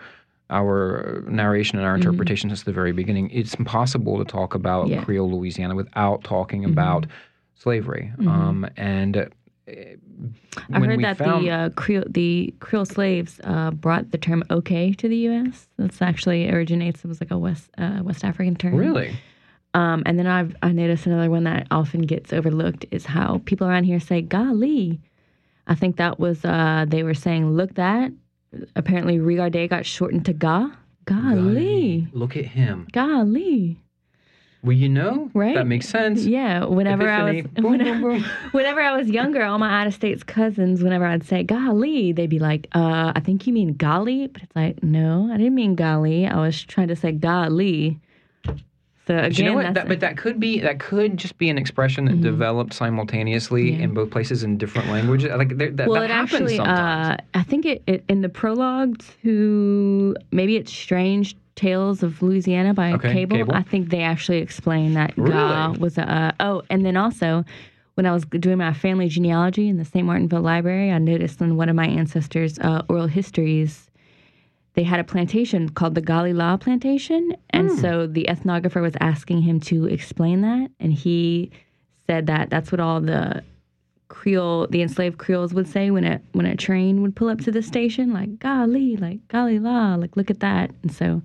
our 0.50 1.24
narration 1.26 1.78
and 1.78 1.86
our 1.86 1.94
Mhm. 1.94 2.00
interpretation 2.04 2.50
since 2.50 2.64
the 2.64 2.72
very 2.72 2.92
beginning. 2.92 3.30
It's 3.30 3.54
impossible 3.54 4.18
to 4.18 4.24
talk 4.24 4.54
about 4.54 4.88
Yeah. 4.88 5.02
Creole 5.02 5.30
Louisiana 5.30 5.74
without 5.74 6.22
talking 6.22 6.62
Mhm. 6.64 6.70
about 6.72 7.06
slavery. 7.54 8.12
Mhm. 8.18 8.28
Um, 8.28 8.66
and 8.76 9.28
I 9.66 10.78
heard 10.80 11.02
that 11.02 11.16
found, 11.18 11.44
the 11.44 11.50
uh, 11.50 11.68
Creole 11.70 12.04
the 12.08 12.54
Creole 12.60 12.84
slaves 12.84 13.40
uh, 13.44 13.70
brought 13.70 14.10
the 14.10 14.18
term 14.18 14.44
"okay" 14.50 14.92
to 14.92 15.08
the 15.08 15.16
U.S. 15.28 15.68
That's 15.78 16.02
actually 16.02 16.50
originates. 16.50 17.04
It 17.04 17.08
was 17.08 17.20
like 17.20 17.30
a 17.30 17.38
West 17.38 17.70
uh, 17.78 18.00
West 18.02 18.24
African 18.24 18.56
term. 18.56 18.74
really. 18.76 19.16
Um, 19.72 20.02
and 20.06 20.18
then 20.18 20.26
I've 20.26 20.54
I 20.62 20.70
noticed 20.72 21.06
another 21.06 21.30
one 21.30 21.44
that 21.44 21.66
often 21.70 22.02
gets 22.02 22.32
overlooked 22.32 22.86
is 22.90 23.06
how 23.06 23.40
people 23.44 23.66
around 23.66 23.84
here 23.84 24.00
say 24.00 24.20
"golly." 24.22 25.00
I 25.66 25.74
think 25.74 25.96
that 25.96 26.18
was 26.20 26.44
uh, 26.44 26.84
they 26.86 27.02
were 27.02 27.14
saying 27.14 27.50
"look 27.50 27.74
that." 27.74 28.12
Apparently, 28.76 29.18
"regarder" 29.18 29.66
got 29.66 29.86
shortened 29.86 30.26
to 30.26 30.32
"ga." 30.32 30.70
Golly, 31.06 32.08
Look 32.12 32.34
at 32.34 32.46
him. 32.46 32.86
golly. 32.92 33.78
Well, 34.64 34.72
you 34.72 34.88
know, 34.88 35.30
Right? 35.34 35.54
that 35.54 35.66
makes 35.66 35.88
sense. 35.88 36.24
Yeah. 36.24 36.64
Whenever 36.64 37.08
I 37.08 37.22
was 37.32 37.42
Boom, 37.48 37.72
whenever, 37.72 38.00
boom, 38.00 38.22
boom. 38.22 38.24
whenever 38.52 38.80
I 38.80 38.96
was 38.96 39.08
younger, 39.08 39.44
all 39.44 39.58
my 39.58 39.70
out 39.80 39.86
of 39.86 39.92
states 39.94 40.22
cousins, 40.22 40.82
whenever 40.82 41.04
I'd 41.04 41.22
say 41.24 41.42
golly, 41.42 42.12
they'd 42.12 42.30
be 42.30 42.38
like, 42.38 42.68
uh, 42.74 43.12
I 43.14 43.20
think 43.20 43.46
you 43.46 43.52
mean 43.52 43.74
golly. 43.74 44.26
But 44.26 44.42
it's 44.42 44.56
like, 44.56 44.82
no, 44.82 45.28
I 45.30 45.36
didn't 45.36 45.54
mean 45.54 45.74
golly. 45.74 46.26
I 46.26 46.40
was 46.40 46.62
trying 46.62 46.88
to 46.88 46.96
say 46.96 47.12
golly. 47.12 48.00
So 49.06 49.14
again, 49.14 49.28
But 49.30 49.38
you 49.38 49.44
know 49.44 49.54
what? 49.54 49.74
That, 49.74 49.86
but 49.88 50.00
that 50.00 50.16
could 50.16 50.40
be 50.40 50.60
that 50.60 50.78
could 50.80 51.18
just 51.18 51.36
be 51.36 51.50
an 51.50 51.58
expression 51.58 52.06
that 52.06 52.16
Mhm. 52.16 52.22
developed 52.22 52.72
simultaneously 52.72 53.72
Yeah. 53.72 53.82
in 53.84 53.92
both 53.94 54.10
places 54.10 54.42
in 54.42 54.56
different 54.56 54.88
languages. 54.90 55.30
Like 55.36 55.58
there, 55.58 55.70
that, 55.72 55.88
well, 55.88 56.00
that 56.00 56.10
it 56.10 56.14
happens 56.14 56.32
actually, 56.34 56.56
sometimes. 56.56 57.20
uh, 57.20 57.38
I 57.38 57.42
think 57.42 57.66
it, 57.66 57.82
it 57.86 58.02
in 58.08 58.22
the 58.22 58.30
prologue 58.30 59.02
to 59.22 60.16
maybe 60.32 60.56
it's 60.56 60.72
Strange 60.72 61.36
Tales 61.54 62.02
of 62.02 62.22
Louisiana 62.22 62.72
by 62.72 62.92
Okay, 62.94 63.12
Cable. 63.12 63.36
Cable. 63.36 63.54
I 63.54 63.62
think 63.62 63.90
they 63.90 64.00
actually 64.02 64.38
explain 64.38 64.94
that 64.94 65.12
Really? 65.16 65.32
Ga 65.34 65.72
was 65.78 65.98
a. 65.98 66.10
Uh, 66.10 66.32
oh, 66.40 66.62
and 66.70 66.84
then 66.86 66.96
also 66.96 67.44
when 67.96 68.06
I 68.06 68.12
was 68.12 68.24
doing 68.24 68.58
my 68.58 68.72
family 68.72 69.08
genealogy 69.08 69.68
in 69.68 69.76
the 69.76 69.84
St. 69.84 70.04
Martinville 70.04 70.40
Library, 70.42 70.90
I 70.90 70.98
noticed 70.98 71.40
in 71.42 71.56
one 71.56 71.68
of 71.68 71.76
my 71.76 71.86
ancestors' 71.86 72.58
uh, 72.58 72.82
oral 72.88 73.06
histories. 73.06 73.83
They 74.74 74.82
had 74.82 75.00
a 75.00 75.04
plantation 75.04 75.68
called 75.68 75.94
the 75.94 76.02
Galila 76.02 76.60
Plantation. 76.60 77.34
And 77.50 77.70
Hmm. 77.70 77.76
so 77.76 78.06
the 78.06 78.26
ethnographer 78.28 78.82
was 78.82 78.94
asking 79.00 79.42
him 79.42 79.60
to 79.60 79.86
explain 79.86 80.40
that. 80.42 80.70
And 80.80 80.92
he 80.92 81.50
said 82.06 82.26
that 82.26 82.50
that's 82.50 82.70
what 82.72 82.80
all 82.80 83.00
the 83.00 83.42
Creole, 84.08 84.66
the 84.68 84.82
enslaved 84.82 85.18
Creoles 85.18 85.54
would 85.54 85.66
say 85.66 85.90
when 85.90 86.04
a 86.04 86.20
when 86.32 86.46
a 86.46 86.54
train 86.56 87.02
would 87.02 87.16
pull 87.16 87.28
up 87.28 87.40
to 87.40 87.50
the 87.50 87.62
station, 87.62 88.12
like 88.12 88.38
golly, 88.38 88.96
like 88.96 89.26
golly 89.28 89.58
la, 89.58 89.94
like 89.94 90.16
look 90.16 90.30
at 90.30 90.40
that. 90.40 90.70
And 90.82 90.92
so, 90.92 91.22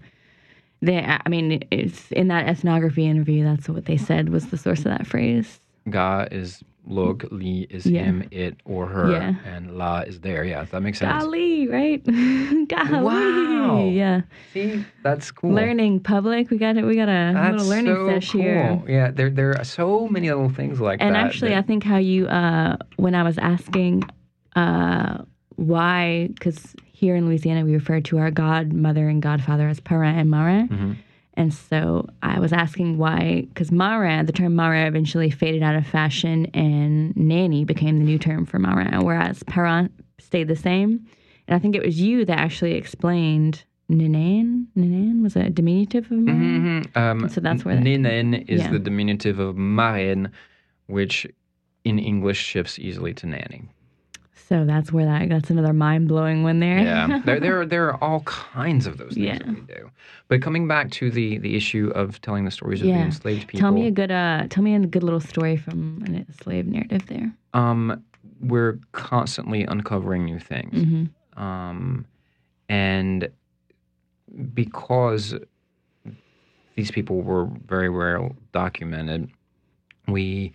they, 0.82 1.00
I 1.04 1.28
mean, 1.28 1.62
it's 1.72 2.12
in 2.12 2.30
that 2.30 2.48
ethnography 2.48 3.06
interview. 3.06 3.44
That's 3.44 3.68
what 3.68 3.86
they 3.86 3.98
said 3.98 4.30
was 4.30 4.48
the 4.48 4.58
source 4.58 4.80
of 4.80 4.86
that 4.86 5.06
phrase. 5.06 5.60
Ga 5.90 6.28
is 6.32 6.64
look, 6.86 7.26
li 7.32 7.68
is 7.70 7.86
Yeah. 7.86 8.04
him, 8.04 8.24
it, 8.32 8.58
or 8.66 8.88
her, 8.88 9.12
Yeah. 9.12 9.36
and 9.46 9.78
la 9.78 10.00
is 10.00 10.20
there. 10.22 10.44
Yeah, 10.44 10.64
that 10.72 10.82
makes 10.82 11.00
sense. 11.00 11.24
Golly, 11.24 11.68
right? 11.68 12.04
golly, 12.68 13.04
Wow. 13.04 13.86
yeah. 13.90 14.22
See, 14.54 14.84
that's 15.04 15.30
cool. 15.32 15.52
Learning 15.54 16.00
public. 16.00 16.50
We 16.50 16.58
got 16.58 16.78
it. 16.78 16.86
We 16.86 16.96
got 16.96 17.10
a 17.10 17.32
That's 17.34 17.52
little 17.58 17.68
learning 17.70 17.96
so 17.96 18.08
sesh 18.10 18.32
cool. 18.32 18.42
here. 18.42 18.82
Yeah, 18.88 19.12
there 19.12 19.30
there 19.30 19.52
are 19.58 19.64
so 19.64 20.08
many 20.08 20.30
little 20.30 20.50
things 20.50 20.80
like 20.80 21.00
And 21.02 21.14
that. 21.14 21.20
And 21.20 21.28
actually, 21.28 21.56
I 21.56 21.62
think 21.62 21.84
how 21.84 21.98
you, 21.98 22.28
uh, 22.28 22.78
when 22.98 23.14
I 23.16 23.24
was 23.24 23.38
asking 23.38 24.04
uh, 24.56 25.24
why, 25.58 26.30
because 26.34 26.76
here 26.86 27.16
in 27.16 27.28
Louisiana 27.28 27.64
we 27.66 27.74
refer 27.74 28.00
to 28.02 28.18
our 28.18 28.32
godmother 28.32 29.08
and 29.08 29.22
godfather 29.22 29.68
as 29.68 29.80
parrain 29.80 30.16
and 30.18 30.30
mara. 30.30 30.68
Mhm. 30.70 30.96
And 31.40 31.54
so 31.54 32.06
I 32.22 32.38
was 32.42 32.52
asking 32.52 32.98
why, 32.98 33.46
because 33.48 33.72
mara, 33.72 34.26
the 34.26 34.34
term 34.34 34.56
mara 34.58 34.86
eventually 34.86 35.30
faded 35.32 35.64
out 35.64 35.74
of 35.74 35.88
fashion 35.88 36.48
and 36.48 37.16
nanny 37.16 37.64
became 37.64 37.98
the 37.98 38.04
new 38.04 38.20
term 38.20 38.46
for 38.46 38.60
mara, 38.60 39.00
whereas 39.02 39.42
parrain 39.44 39.90
stayed 40.20 40.50
the 40.50 40.56
same. 40.58 41.06
And 41.48 41.56
I 41.56 41.60
think 41.60 41.76
it 41.78 41.82
was 41.86 41.98
you 42.02 42.26
that 42.26 42.38
actually 42.38 42.74
explained 42.74 43.64
Nanan. 43.90 44.66
Nanan 44.78 45.24
was 45.24 45.38
a 45.38 45.50
diminutive 45.50 46.12
of 46.12 46.18
mara. 46.20 46.38
Mhm, 46.38 46.98
Um, 46.98 47.30
So 47.30 47.40
that's 47.40 47.64
where 47.64 47.76
that- 47.76 47.84
Ninen 47.86 48.34
is 48.50 48.60
Yeah. 48.64 48.72
the 48.72 48.80
diminutive 48.80 49.40
of 49.40 49.56
marraine, 49.58 50.28
which 50.88 51.26
in 51.86 52.00
English 52.00 52.38
shifts 52.44 52.78
easily 52.78 53.14
to 53.14 53.28
nanny. 53.28 53.62
So 54.50 54.66
that's 54.66 54.92
where 54.92 55.06
that 55.06 55.30
that's 55.30 55.52
another 55.52 55.74
mind 55.74 56.08
blowing 56.08 56.42
one 56.42 56.60
there. 56.60 56.80
Yeah, 56.80 57.22
there, 57.26 57.40
there, 57.40 57.66
there 57.68 57.88
are 57.94 58.04
all 58.04 58.22
kinds 58.22 58.88
of 58.88 58.98
those 58.98 59.14
things 59.14 59.24
Yeah. 59.24 59.38
that 59.38 59.48
we 59.54 59.62
do. 59.62 59.92
But 60.28 60.42
coming 60.42 60.68
back 60.68 60.90
to 60.92 61.12
the 61.12 61.38
the 61.38 61.56
issue 61.56 61.92
of 61.94 62.20
telling 62.22 62.46
the 62.46 62.52
stories 62.52 62.82
of 62.82 62.88
Yeah. 62.88 62.98
the 62.98 63.04
enslaved 63.06 63.48
people, 63.48 63.60
Tell 63.60 63.72
me 63.72 63.86
a 63.86 63.92
good 63.92 64.10
uh 64.12 64.48
tell 64.50 64.64
me 64.64 64.74
a 64.74 64.80
good 64.80 65.04
little 65.04 65.20
story 65.20 65.56
from 65.56 66.02
an 66.04 66.16
enslaved 66.16 66.68
narrative 66.68 67.06
there. 67.08 67.32
um, 67.54 68.04
we're 68.42 68.80
constantly 68.94 69.66
uncovering 69.66 70.26
new 70.26 70.40
things, 70.40 70.74
hmm 70.84 71.06
um, 71.42 72.06
and 72.70 73.30
because 74.54 75.36
these 76.76 76.92
people 76.92 77.22
were 77.22 77.46
very 77.66 77.90
well 77.90 78.36
documented, 78.54 79.30
we 80.08 80.54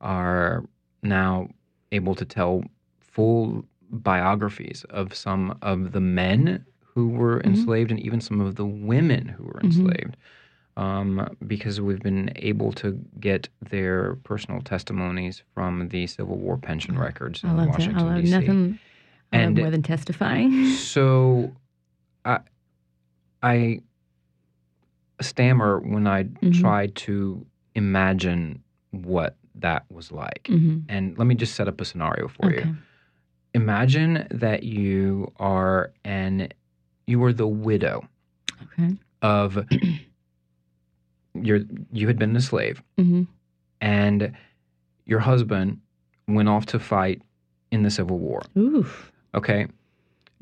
are 0.00 0.64
now 1.02 1.48
able 1.92 2.14
to 2.14 2.24
tell 2.24 2.62
full 3.24 3.64
biographies 3.90 4.84
of 4.90 5.14
some 5.14 5.56
of 5.62 5.92
the 5.92 6.00
men 6.00 6.64
who 6.94 7.08
were 7.08 7.38
Mhm. 7.40 7.46
enslaved 7.46 7.90
and 7.92 8.00
even 8.00 8.20
some 8.20 8.40
of 8.40 8.56
the 8.56 8.66
women 8.66 9.28
who 9.28 9.44
were 9.44 9.60
Mhm. 9.62 9.64
enslaved. 9.64 10.16
Um, 10.76 11.36
because 11.46 11.80
we've 11.80 12.02
been 12.02 12.32
able 12.34 12.72
to 12.72 13.00
get 13.20 13.48
their 13.70 14.16
personal 14.24 14.60
testimonies 14.60 15.44
from 15.54 15.88
the 15.90 16.08
Civil 16.08 16.36
War 16.38 16.58
pension 16.58 16.98
records 16.98 17.44
in 17.44 17.50
I 17.50 17.52
love 17.52 17.66
that. 17.66 17.70
Washington, 17.70 18.08
I 18.08 18.14
love 18.14 18.22
D.C. 18.22 18.30
nothing 18.40 18.78
I 19.32 19.44
love 19.44 19.56
more 19.56 19.70
than 19.70 19.82
testifying. 19.82 20.50
So, 20.64 21.54
I, 22.24 22.40
I 23.42 23.80
stammer 25.20 25.78
when 25.78 26.06
I 26.08 26.24
Mhm. 26.24 26.60
try 26.60 26.86
to 26.88 27.46
imagine 27.76 28.62
what 28.90 29.36
that 29.56 29.84
was 29.90 30.10
like. 30.10 30.48
hmm 30.48 30.80
And 30.88 31.16
let 31.18 31.26
me 31.26 31.34
just 31.36 31.54
set 31.54 31.68
up 31.68 31.80
a 31.80 31.84
scenario 31.84 32.26
for 32.28 32.46
Okay. 32.46 32.64
you. 32.66 32.76
Imagine 33.54 34.26
that 34.30 34.64
you 34.64 35.32
are 35.38 35.92
an 36.04 36.48
you 37.06 37.18
were 37.20 37.32
the 37.32 37.46
widow 37.46 38.06
Okay. 38.64 38.96
of 39.22 39.64
your 41.34 41.60
you 41.92 42.06
had 42.06 42.18
been 42.18 42.34
a 42.36 42.40
slave 42.40 42.82
hmm 42.98 43.22
and 43.80 44.32
your 45.06 45.20
husband 45.20 45.80
went 46.26 46.48
off 46.48 46.64
to 46.66 46.78
fight 46.78 47.20
in 47.70 47.82
the 47.82 47.90
Civil 47.90 48.18
War. 48.18 48.40
Oof. 48.56 49.12
Okay? 49.34 49.66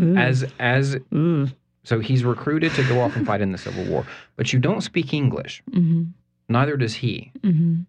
Ooh. 0.00 0.16
As 0.16 0.44
as 0.60 0.96
Ooh. 1.12 1.48
so 1.82 1.98
he's 1.98 2.24
recruited 2.24 2.72
to 2.74 2.82
go 2.84 3.00
off 3.00 3.16
and 3.16 3.26
fight 3.26 3.40
in 3.40 3.50
the 3.52 3.58
Civil 3.58 3.84
War, 3.84 4.06
but 4.36 4.52
you 4.52 4.58
don't 4.60 4.80
speak 4.82 5.12
English. 5.12 5.62
hmm 5.72 6.04
Neither 6.48 6.76
does 6.76 6.94
he. 6.94 7.32
hmm 7.42 7.80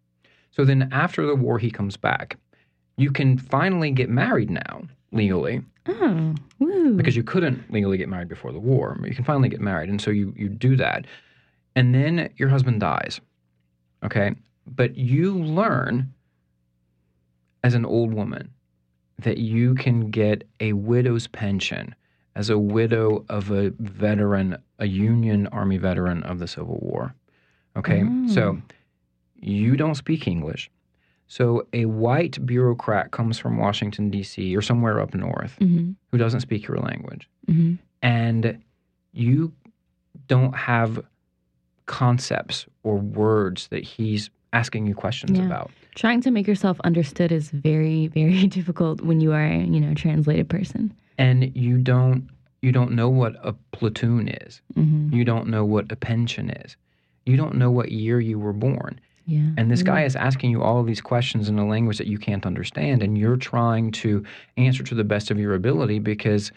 So 0.51 0.65
then 0.65 0.89
after 0.91 1.25
the 1.25 1.35
war 1.35 1.59
he 1.59 1.69
comes 1.71 1.95
back. 1.97 2.37
You 2.95 3.11
can 3.11 3.37
finally 3.39 3.89
get 3.91 4.07
married 4.09 4.51
now 4.51 4.83
legally 5.13 5.61
Oh. 5.85 6.33
Woo. 6.59 6.95
because 6.95 7.15
you 7.15 7.23
couldn't 7.23 7.71
legally 7.71 7.97
get 7.97 8.07
married 8.09 8.29
before 8.29 8.51
the 8.51 8.59
war. 8.59 8.97
You 9.03 9.13
can 9.13 9.25
finally 9.25 9.49
get 9.49 9.59
married, 9.61 9.89
and 9.89 9.99
so 10.01 10.11
you 10.11 10.33
you 10.37 10.47
do 10.49 10.75
that, 10.77 11.05
and 11.75 11.93
then 11.93 12.29
your 12.37 12.49
husband 12.49 12.79
dies. 12.79 13.19
Okay, 14.03 14.33
but 14.65 14.95
you 14.97 15.33
learn 15.33 16.13
as 17.63 17.73
an 17.73 17.85
old 17.85 18.13
woman 18.13 18.49
that 19.19 19.37
you 19.37 19.75
can 19.75 20.09
get 20.09 20.47
a 20.59 20.73
widow's 20.73 21.27
pension 21.27 21.95
as 22.35 22.49
a 22.49 22.57
widow 22.57 23.23
of 23.29 23.51
a 23.51 23.69
veteran, 23.79 24.57
a 24.79 24.87
Union 24.87 25.47
Army 25.47 25.77
veteran 25.77 26.23
of 26.23 26.39
the 26.39 26.47
Civil 26.47 26.79
War. 26.81 27.13
Okay, 27.77 28.03
so 28.27 28.57
Oh. 28.57 28.61
you 29.39 29.75
don't 29.77 29.95
speak 29.95 30.27
English. 30.27 30.69
So 31.27 31.67
a 31.73 31.85
white 31.85 32.45
bureaucrat 32.45 33.11
comes 33.11 33.39
from 33.39 33.57
Washington, 33.57 34.09
D.C., 34.11 34.55
or 34.55 34.61
somewhere 34.61 34.99
up 34.99 35.13
north 35.13 35.55
hmm 35.59 35.91
who 36.11 36.17
doesn't 36.19 36.41
speak 36.41 36.67
your 36.67 36.77
language. 36.77 37.27
Hmm 37.47 37.75
and 38.03 38.61
you 39.13 39.53
don't 40.27 40.53
have 40.53 41.03
concepts 41.85 42.65
or 42.83 42.97
words 42.97 43.67
that 43.69 43.83
he's 43.83 44.29
asking 44.53 44.85
you 44.87 44.93
questions 44.95 45.37
Yeah. 45.39 45.45
about. 45.45 45.71
Trying 45.95 46.21
to 46.21 46.31
make 46.31 46.47
yourself 46.47 46.79
understood 46.83 47.31
is 47.31 47.49
very, 47.49 48.07
very 48.07 48.47
difficult 48.57 49.01
when 49.01 49.19
you 49.21 49.31
are, 49.31 49.47
you 49.47 49.79
know, 49.79 49.91
a 49.91 49.95
translated 49.95 50.49
person. 50.49 50.93
and 51.17 51.55
you 51.55 51.77
don't 51.77 52.29
you 52.61 52.71
don't 52.71 52.91
know 52.93 53.09
what 53.09 53.35
a 53.43 53.53
platoon 53.71 54.27
is. 54.29 54.61
Hmm 54.75 55.09
you 55.13 55.23
don't 55.25 55.47
know 55.47 55.63
what 55.65 55.91
a 55.91 55.95
pension 55.95 56.49
is. 56.49 56.75
You 57.25 57.37
don't 57.37 57.55
know 57.55 57.69
what 57.71 57.91
year 57.91 58.19
you 58.19 58.39
were 58.39 58.53
born 58.53 58.99
Yeah. 59.25 59.51
and 59.57 59.71
this 59.71 59.79
Yeah. 59.81 59.85
guy 59.85 60.03
is 60.03 60.15
asking 60.15 60.51
you 60.51 60.61
all 60.61 60.79
of 60.79 60.85
these 60.87 60.99
questions 61.01 61.47
in 61.49 61.57
a 61.57 61.65
language 61.65 61.97
that 61.97 62.07
you 62.07 62.17
can't 62.17 62.45
understand 62.45 63.01
and 63.01 63.17
you're 63.17 63.37
trying 63.37 63.91
to 63.91 64.23
answer 64.57 64.83
to 64.83 64.95
the 64.95 65.03
best 65.05 65.31
of 65.31 65.39
your 65.39 65.53
ability 65.55 65.99
because 65.99 66.51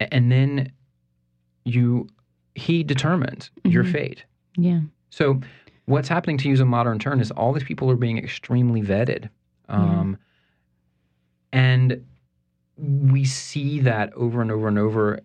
and 0.00 0.32
then 0.32 0.72
you 1.64 2.08
he 2.56 2.82
determines 2.82 3.50
your 3.64 3.84
Mhm. 3.84 3.92
fate 3.92 4.24
Yeah. 4.56 4.80
So, 5.10 5.40
what's 5.86 6.08
happening 6.08 6.38
to 6.38 6.48
use 6.48 6.58
a 6.60 6.64
modern 6.64 6.98
term 6.98 7.20
is 7.20 7.30
all 7.30 7.52
these 7.52 7.64
people 7.64 7.90
are 7.90 7.96
being 7.96 8.18
extremely 8.18 8.82
vetted. 8.82 9.28
Um, 9.68 10.16
And 11.52 12.04
we 12.76 13.24
see 13.24 13.80
that 13.80 14.12
over 14.14 14.40
and 14.40 14.50
over 14.50 14.68
and 14.68 14.78
over 14.78 15.20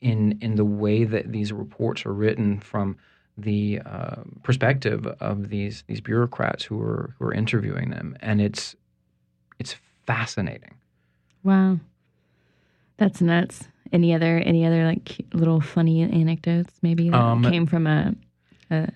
in, 0.00 0.38
in 0.40 0.56
the 0.56 0.64
way 0.64 1.04
that 1.04 1.32
these 1.32 1.52
reports 1.52 2.04
are 2.04 2.12
written 2.12 2.58
from 2.60 2.96
the 3.38 3.80
uh, 3.86 4.16
perspective 4.42 5.06
of 5.20 5.48
these, 5.48 5.84
these 5.86 6.00
bureaucrats 6.00 6.64
who 6.64 6.80
are, 6.82 7.14
who 7.18 7.26
are 7.26 7.32
interviewing 7.32 7.90
them. 7.90 8.16
And 8.20 8.40
it's, 8.40 8.74
it's 9.58 9.76
fascinating. 10.06 10.74
Wow. 11.44 11.78
That's 12.96 13.20
nuts. 13.20 13.68
Any 13.92 14.12
other 14.12 14.38
any 14.38 14.66
other 14.66 14.84
like 14.84 15.24
little 15.32 15.60
funny 15.60 16.02
anecdotes 16.02 16.74
maybe 16.82 17.08
that 17.08 17.16
Um, 17.16 17.42
came 17.42 17.64
from 17.64 17.86
a, 17.86 18.14
a 18.70 18.88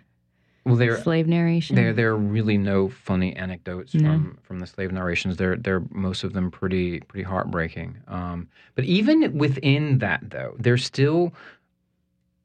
Well, 0.67 0.75
there, 0.77 1.01
slave 1.01 1.27
narration? 1.29 1.77
There, 1.77 1.93
there 1.95 2.11
are 2.11 2.17
really 2.17 2.59
no 2.59 2.89
funny 2.89 3.35
anecdotes 3.37 3.95
No. 3.95 4.11
from, 4.11 4.39
from 4.43 4.59
the 4.59 4.67
slave 4.67 4.93
narrations. 4.93 5.37
They're, 5.39 5.57
they're 5.57 5.83
most 5.91 6.25
of 6.25 6.33
them 6.35 6.51
pretty, 6.51 7.01
pretty 7.01 7.23
heartbreaking. 7.23 7.97
Um, 8.09 8.49
but 8.75 8.85
even 8.85 9.39
within 9.39 9.99
that, 9.99 10.21
though, 10.29 10.57
they're 10.59 10.77
still 10.77 11.33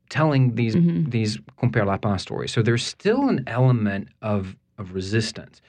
telling 0.10 0.56
these, 0.56 0.76
Mhm. 0.76 1.10
these 1.12 1.38
compère 1.62 1.86
lapin 1.86 2.17
stories. 2.20 2.52
So 2.52 2.62
there's 2.62 2.86
still 2.86 3.30
an 3.30 3.43
element 3.48 4.10
of, 4.22 4.56
of 4.78 4.93
resistance 4.93 5.62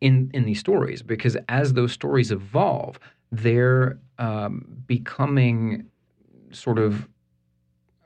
in, 0.00 0.30
in 0.34 0.44
these 0.44 0.58
stories 0.60 1.02
because 1.02 1.36
as 1.48 1.72
those 1.74 1.92
stories 1.92 2.30
evolve, 2.30 2.98
they're 3.32 3.98
um, 4.18 4.64
becoming 4.86 5.84
sort 6.52 6.78
of 6.78 7.08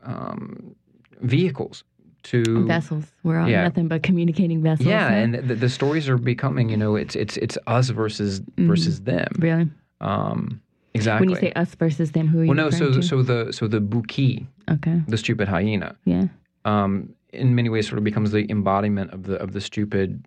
um, 0.02 0.74
vehicles 1.20 1.84
to 2.24 2.66
vessels. 2.66 3.04
We're 3.22 3.38
all 3.38 3.48
Yeah. 3.48 3.64
nothing 3.64 3.88
but 3.88 4.02
communicating 4.02 4.62
vessels. 4.62 4.86
yeah, 4.88 5.08
and 5.10 5.34
the, 5.34 5.54
the 5.54 5.68
stories 5.68 6.08
are 6.08 6.18
becoming, 6.18 6.68
you 6.70 6.76
know, 6.76 6.96
it's 6.96 7.14
it's 7.16 7.36
it's 7.38 7.58
us 7.66 7.90
versus 7.90 8.40
Mhm. 8.40 8.66
versus 8.66 9.00
them. 9.02 9.28
really, 9.38 9.68
Um, 10.00 10.60
exactly. 10.98 11.26
when 11.28 11.34
you 11.34 11.40
say 11.40 11.52
us 11.62 11.74
versus 11.74 12.12
them, 12.12 12.26
who 12.28 12.40
are 12.40 12.44
you 12.44 12.48
well, 12.48 12.56
no, 12.56 12.70
so 12.70 12.92
to? 12.92 13.02
so 13.02 13.22
the 13.22 13.52
so 13.52 13.66
the 13.68 13.80
buki, 13.80 14.46
okay, 14.70 15.02
the 15.06 15.16
stupid 15.16 15.48
hyena, 15.48 15.96
yeah, 16.04 16.26
um, 16.64 16.90
in 17.32 17.54
many 17.54 17.68
ways 17.68 17.86
sort 17.88 17.98
of 17.98 18.04
becomes 18.04 18.30
the 18.32 18.44
embodiment 18.50 19.12
of 19.12 19.22
the 19.24 19.36
of 19.44 19.52
the 19.52 19.60
stupid 19.60 20.26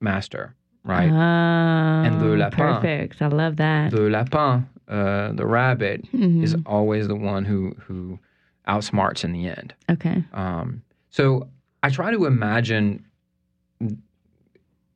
master, 0.00 0.54
right? 0.84 1.10
Oh, 1.12 2.06
And 2.06 2.20
the 2.20 2.36
lapin. 2.36 2.58
perfect. 2.58 3.22
I 3.22 3.28
love 3.28 3.56
that. 3.56 3.90
The 3.92 4.02
lapin, 4.10 4.66
uh, 4.88 5.32
the 5.32 5.46
rabbit, 5.46 5.98
Mhm. 6.12 6.42
is 6.42 6.56
always 6.66 7.06
the 7.08 7.16
one 7.32 7.44
who 7.44 7.74
who 7.86 8.18
outsmarts 8.68 9.24
in 9.24 9.32
the 9.32 9.44
end. 9.48 9.74
okay. 9.90 10.24
Um, 10.32 10.82
so 11.10 11.48
I 11.82 11.88
try 11.90 12.10
to 12.12 12.26
imagine 12.26 13.04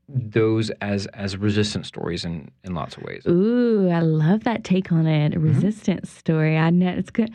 those 0.08 0.70
as 0.80 1.06
as 1.08 1.36
resistance 1.36 1.88
stories 1.88 2.24
in 2.24 2.50
in 2.62 2.74
lots 2.74 2.96
of 2.96 3.02
ways. 3.02 3.26
Ooh, 3.26 3.88
I 3.88 4.00
love 4.00 4.44
that 4.44 4.62
take 4.62 4.92
on 4.92 5.06
it. 5.06 5.32
Mm-hmm. 5.32 5.42
Resistance 5.54 6.10
story. 6.10 6.56
I 6.56 6.70
know 6.70 6.90
it's. 6.90 7.10
Going 7.10 7.28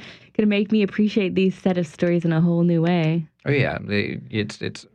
to 0.45 0.49
make 0.49 0.71
me 0.71 0.81
appreciate 0.81 1.35
these 1.35 1.55
set 1.57 1.77
of 1.77 1.85
stories 1.85 2.25
in 2.25 2.31
a 2.31 2.41
whole 2.41 2.63
new 2.63 2.81
way. 2.81 3.27
Oh 3.45 3.51
yeah, 3.51 3.77
they, 3.81 4.19
it's 4.29 4.61
it's, 4.61 4.85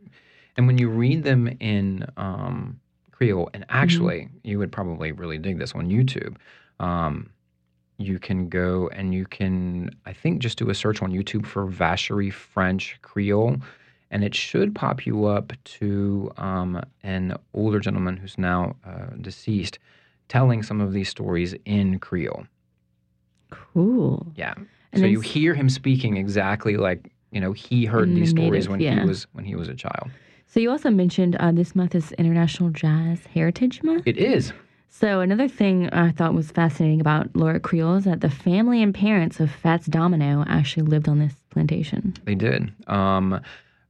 and 0.57 0.67
when 0.67 0.77
you 0.77 0.89
read 0.89 1.23
them 1.23 1.47
in 1.59 2.05
um, 2.17 2.79
Creole, 3.11 3.49
and 3.53 3.65
actually 3.69 4.29
you 4.43 4.59
would 4.59 4.71
probably 4.71 5.11
really 5.11 5.37
dig 5.37 5.59
this 5.59 5.73
on 5.73 5.89
YouTube. 5.89 6.37
Um, 6.79 7.29
you 7.97 8.19
can 8.19 8.49
go 8.49 8.89
and 8.89 9.13
you 9.13 9.25
can, 9.25 9.91
I 10.05 10.13
think, 10.13 10.39
just 10.39 10.57
do 10.57 10.69
a 10.69 10.75
search 10.75 11.01
on 11.01 11.11
YouTube 11.11 11.45
for 11.45 11.65
Vacherie 11.67 12.33
French 12.33 12.97
Creole, 13.01 13.57
and 14.11 14.23
it 14.23 14.33
should 14.33 14.73
pop 14.73 15.05
you 15.05 15.25
up 15.25 15.53
to 15.63 16.31
um, 16.37 16.81
an 17.03 17.35
older 17.53 17.79
gentleman 17.79 18.17
who's 18.17 18.37
now 18.37 18.75
uh, 18.85 19.07
deceased, 19.21 19.79
telling 20.27 20.63
some 20.63 20.81
of 20.81 20.93
these 20.93 21.09
stories 21.09 21.53
in 21.65 21.99
Creole. 21.99 22.45
Cool. 23.51 24.27
Yeah. 24.35 24.53
And 24.93 25.01
so 25.01 25.05
you 25.05 25.19
hear 25.19 25.53
him 25.53 25.69
speaking 25.69 26.17
exactly 26.17 26.77
like 26.77 27.11
you 27.31 27.41
know 27.41 27.51
he 27.51 27.85
heard 27.85 28.09
the 28.09 28.15
these 28.15 28.29
stories 28.31 28.67
native, 28.67 28.71
when 28.71 28.79
yeah. 28.79 29.01
he 29.01 29.07
was 29.07 29.27
when 29.33 29.45
he 29.45 29.55
was 29.55 29.67
a 29.67 29.75
child. 29.75 30.09
So 30.47 30.59
you 30.59 30.71
also 30.71 30.89
mentioned 30.89 31.35
uh, 31.39 31.51
this 31.51 31.75
month 31.75 31.93
is 31.93 32.13
International 32.13 32.69
Jazz 32.69 33.25
Heritage 33.33 33.83
Month. 33.83 34.03
It 34.05 34.17
is. 34.17 34.53
So 34.89 35.19
another 35.19 35.47
thing 35.47 35.89
I 35.89 36.11
thought 36.11 36.33
was 36.33 36.49
fascinating 36.49 37.01
about 37.01 37.35
Laura 37.35 37.59
Creole 37.59 37.97
is 37.97 38.05
that 38.05 38.21
the 38.21 38.29
family 38.29 38.81
and 38.81 38.95
parents 38.95 39.39
of 39.39 39.51
Fats 39.51 39.85
Domino 39.85 40.45
actually 40.47 40.83
lived 40.83 41.09
on 41.09 41.19
this 41.19 41.33
plantation. 41.49 42.15
They 42.23 42.35
did. 42.35 42.71
Um, 42.87 43.39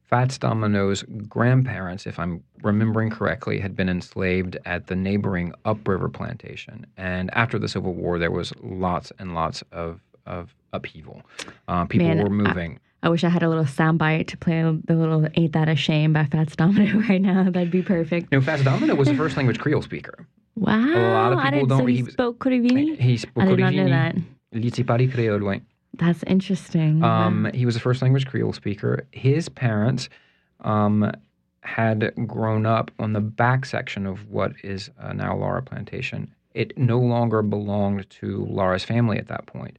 Fats 0.08 0.38
Domino's 0.38 1.04
grandparents, 1.28 2.06
if 2.06 2.18
I'm 2.18 2.42
remembering 2.62 3.10
correctly, 3.10 3.60
had 3.60 3.76
been 3.76 3.90
enslaved 3.90 4.56
at 4.64 4.86
the 4.86 4.96
neighboring 4.96 5.52
Upriver 5.66 6.08
plantation. 6.08 6.86
And 6.96 7.28
after 7.34 7.58
the 7.58 7.68
Civil 7.68 7.92
War, 7.94 8.18
there 8.18 8.30
was 8.30 8.52
lots 8.62 9.12
and 9.18 9.34
lots 9.34 9.62
of, 9.70 10.00
of 10.24 10.54
upheaval. 10.72 11.22
Uh, 11.68 11.84
people 11.84 12.08
Man, 12.08 12.22
were 12.22 12.30
moving. 12.30 12.80
I 13.02 13.10
wish 13.10 13.22
I 13.22 13.28
had 13.28 13.42
a 13.42 13.48
little 13.50 13.64
soundbite 13.64 14.28
to 14.28 14.36
play 14.38 14.62
the 14.62 14.94
little 14.96 15.28
"Ain't 15.34 15.52
That 15.52 15.68
a 15.68 15.76
Shame" 15.76 16.14
by 16.14 16.24
Fats 16.24 16.56
Domino 16.56 16.98
right 17.08 17.20
now. 17.20 17.44
That'd 17.44 17.70
be 17.70 17.82
perfect. 17.82 18.28
you 18.32 18.38
know, 18.38 18.44
Fats 18.44 18.64
Domino 18.64 18.94
was 18.94 19.08
a 19.08 19.14
first 19.22 19.36
language 19.36 19.58
Creole 19.58 19.82
speaker. 19.82 20.26
Wow, 20.56 20.78
lot 20.78 21.32
of 21.34 21.38
I 21.38 21.50
people 21.50 21.58
didn't. 21.60 21.68
don't- 21.68 21.78
So 21.80 21.86
he, 21.86 21.96
he 21.98 22.10
spoke 22.10 22.38
Kouri-Vini. 22.38 22.96
He 22.96 23.16
spoke 23.18 23.44
I 23.44 23.46
did 23.46 23.58
not 23.58 23.74
know 23.74 23.88
that. 23.88 24.14
Creole. 24.14 24.24
That's 25.94 26.22
interesting. 26.24 27.02
Um, 27.02 27.44
Wow. 27.44 27.50
he 27.52 27.66
was 27.66 27.76
a 27.76 27.80
first 27.80 28.02
language 28.02 28.26
Creole 28.26 28.52
speaker. 28.52 29.06
His 29.10 29.48
parents 29.48 30.08
um, 30.60 31.10
had 31.62 32.12
grown 32.26 32.66
up 32.66 32.90
on 32.98 33.12
the 33.12 33.20
back 33.20 33.66
section 33.66 34.06
of 34.06 34.28
what 34.28 34.52
is 34.62 34.90
uh, 35.00 35.12
now 35.12 35.36
Laura 35.36 35.62
Plantation. 35.62 36.32
It 36.54 36.76
no 36.78 36.98
longer 36.98 37.42
belonged 37.42 38.08
to 38.10 38.44
Laura's 38.46 38.84
family 38.84 39.18
at 39.18 39.28
that 39.28 39.46
point. 39.46 39.76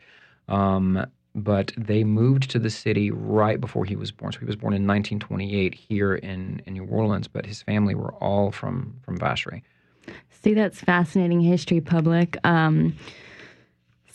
Um, 0.48 1.06
but 1.36 1.72
they 1.78 2.04
moved 2.04 2.50
to 2.52 2.60
the 2.60 2.70
city 2.70 3.12
right 3.12 3.62
before 3.62 3.86
he 3.86 3.96
was 3.96 4.12
born. 4.12 4.32
So 4.32 4.40
he 4.40 4.46
was 4.46 4.56
born 4.56 4.74
in 4.74 4.86
1928 4.88 5.74
here 5.74 6.16
in, 6.16 6.62
in 6.66 6.74
New 6.74 6.86
Orleans, 6.86 7.28
but 7.28 7.46
his 7.46 7.62
family 7.62 7.96
were 7.96 8.14
all 8.16 8.52
from, 8.52 8.96
from 9.04 9.18
Vacherie. 9.18 9.62
See, 10.42 10.54
that's 10.54 10.82
fascinating 10.82 11.42
history, 11.42 11.82
public. 11.82 12.38
Um, 12.44 12.96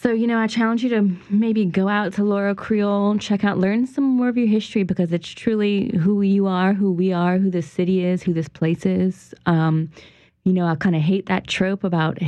so, 0.04 0.12
you 0.12 0.26
know, 0.26 0.36
I 0.36 0.48
challenge 0.48 0.82
you 0.84 0.90
to 0.90 1.16
maybe 1.30 1.64
go 1.64 1.88
out 1.88 2.12
to 2.12 2.24
Laura 2.24 2.54
Creole, 2.54 3.16
check 3.16 3.42
out, 3.42 3.56
learn 3.56 3.86
some 3.86 4.04
more 4.04 4.28
of 4.28 4.36
your 4.36 4.46
history 4.46 4.82
because 4.82 5.14
it's 5.14 5.30
truly 5.30 5.96
who 5.96 6.20
you 6.20 6.46
are, 6.46 6.74
who 6.74 6.92
we 6.92 7.10
are, 7.10 7.38
who 7.38 7.48
this 7.48 7.66
city 7.66 8.04
is, 8.04 8.22
who 8.22 8.34
this 8.34 8.46
place 8.46 8.84
is. 8.84 9.32
Um, 9.46 9.90
you 10.44 10.52
know, 10.52 10.66
I 10.66 10.74
kind 10.74 10.94
of 10.94 11.00
hate 11.00 11.24
that 11.24 11.46
trope 11.46 11.84
about 11.84 12.18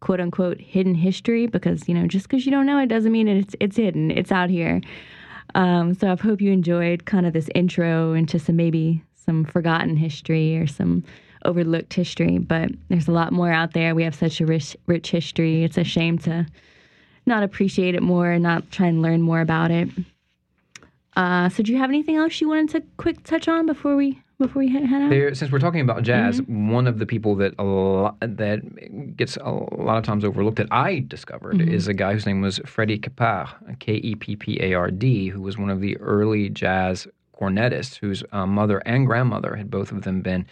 quote 0.00 0.20
unquote 0.20 0.60
hidden 0.60 0.94
history 0.94 1.46
because, 1.46 1.88
you 1.88 1.94
know, 1.94 2.06
just 2.06 2.28
because 2.28 2.44
you 2.44 2.52
don't 2.52 2.66
know 2.66 2.76
it 2.78 2.88
doesn't 2.88 3.10
mean 3.10 3.26
it's, 3.26 3.56
it's 3.58 3.78
hidden, 3.78 4.10
it's 4.10 4.30
out 4.30 4.50
here. 4.50 4.82
Um, 5.54 5.94
so 5.94 6.12
I 6.12 6.16
hope 6.20 6.42
you 6.42 6.52
enjoyed 6.52 7.06
kind 7.06 7.24
of 7.24 7.32
this 7.32 7.48
intro 7.54 8.12
into 8.12 8.38
some 8.38 8.56
maybe 8.56 9.02
some 9.14 9.46
forgotten 9.46 9.96
history 9.96 10.58
or 10.58 10.66
some 10.66 11.02
overlooked 11.46 11.94
history, 11.94 12.36
but 12.36 12.68
there's 12.90 13.08
a 13.08 13.12
lot 13.12 13.32
more 13.32 13.50
out 13.50 13.72
there. 13.72 13.94
We 13.94 14.04
have 14.04 14.14
such 14.14 14.42
a 14.42 14.46
rich, 14.46 14.76
rich 14.86 15.10
history. 15.10 15.64
It's 15.64 15.78
a 15.78 15.84
shame 15.84 16.18
to 16.18 16.46
not 17.26 17.42
appreciate 17.42 17.94
it 17.94 18.02
more 18.02 18.30
and 18.30 18.42
not 18.42 18.70
try 18.70 18.86
and 18.86 19.02
learn 19.02 19.22
more 19.22 19.40
about 19.40 19.70
it. 19.70 19.88
Uh, 21.16 21.48
so, 21.48 21.62
do 21.62 21.72
you 21.72 21.78
have 21.78 21.90
anything 21.90 22.16
else 22.16 22.40
you 22.40 22.48
wanted 22.48 22.70
to 22.70 22.82
quick 22.96 23.22
touch 23.22 23.46
on 23.46 23.66
before 23.66 23.94
we 23.96 24.20
before 24.38 24.60
we 24.60 24.68
head 24.68 24.84
out? 24.84 25.10
There, 25.10 25.32
since 25.34 25.52
we're 25.52 25.60
talking 25.60 25.80
about 25.80 26.02
jazz, 26.02 26.40
mm-hmm. 26.40 26.72
one 26.72 26.86
of 26.86 26.98
the 26.98 27.06
people 27.06 27.36
that 27.36 27.54
a 27.58 27.62
lot, 27.62 28.16
that 28.20 29.16
gets 29.16 29.36
a 29.36 29.50
lot 29.50 29.96
of 29.96 30.04
times 30.04 30.24
overlooked 30.24 30.56
that 30.56 30.72
I 30.72 31.04
discovered 31.06 31.56
mm-hmm. 31.56 31.72
is 31.72 31.86
a 31.86 31.94
guy 31.94 32.12
whose 32.12 32.26
name 32.26 32.40
was 32.40 32.58
Freddie 32.66 32.98
Keppard, 32.98 33.78
K 33.78 33.94
E 33.94 34.14
P 34.16 34.34
P 34.34 34.58
A 34.60 34.74
R 34.74 34.90
D, 34.90 35.28
who 35.28 35.40
was 35.40 35.56
one 35.56 35.70
of 35.70 35.80
the 35.80 35.96
early 35.98 36.48
jazz 36.48 37.06
cornetists, 37.40 37.96
whose 37.96 38.24
uh, 38.32 38.46
mother 38.46 38.78
and 38.86 39.06
grandmother 39.06 39.54
had 39.54 39.70
both 39.70 39.92
of 39.92 40.02
them 40.02 40.20
been 40.20 40.46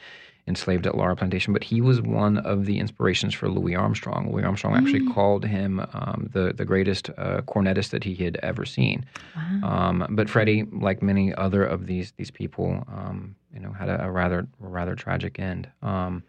enslaved 0.49 0.87
at 0.87 0.97
Laura 0.97 1.15
Plantation, 1.15 1.53
but 1.53 1.63
he 1.63 1.81
was 1.81 2.03
one 2.03 2.39
of 2.39 2.67
the 2.67 2.79
inspirations 2.79 3.33
for 3.33 3.49
Louis 3.49 3.77
Armstrong. 3.77 4.33
Louis 4.33 4.43
Armstrong 4.43 4.75
actually 4.75 5.01
mm. 5.01 5.15
called 5.15 5.45
him 5.45 5.81
um, 5.93 6.29
the 6.33 6.53
the 6.53 6.65
greatest 6.65 7.11
uh, 7.11 7.43
cornetist 7.43 7.91
that 7.91 8.05
he 8.05 8.15
had 8.15 8.39
ever 8.43 8.65
seen. 8.65 9.05
Wow. 9.37 9.61
Um, 9.63 10.07
but 10.11 10.29
Freddie, 10.29 10.65
like 10.73 11.03
many 11.03 11.35
other 11.35 11.65
of 11.65 11.87
these 11.87 12.13
these 12.17 12.31
people, 12.31 12.85
um, 12.93 13.37
you 13.55 13.61
know, 13.61 13.73
had 13.73 13.89
a, 13.89 14.05
a 14.05 14.11
rather 14.11 14.41
a 14.63 14.67
rather 14.67 14.95
tragic 14.97 15.39
end. 15.39 15.69
Um, 15.83 16.25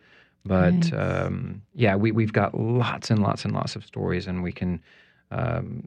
but 0.46 0.74
nice. 0.74 0.94
Um, 0.94 1.62
yeah, 1.74 1.96
we 1.96 2.12
we've 2.12 2.34
got 2.34 2.58
lots 2.58 3.10
and 3.10 3.22
lots 3.22 3.46
and 3.46 3.54
lots 3.54 3.76
of 3.76 3.86
stories, 3.86 4.28
and 4.28 4.44
we 4.44 4.52
can 4.52 4.82
um, 5.32 5.84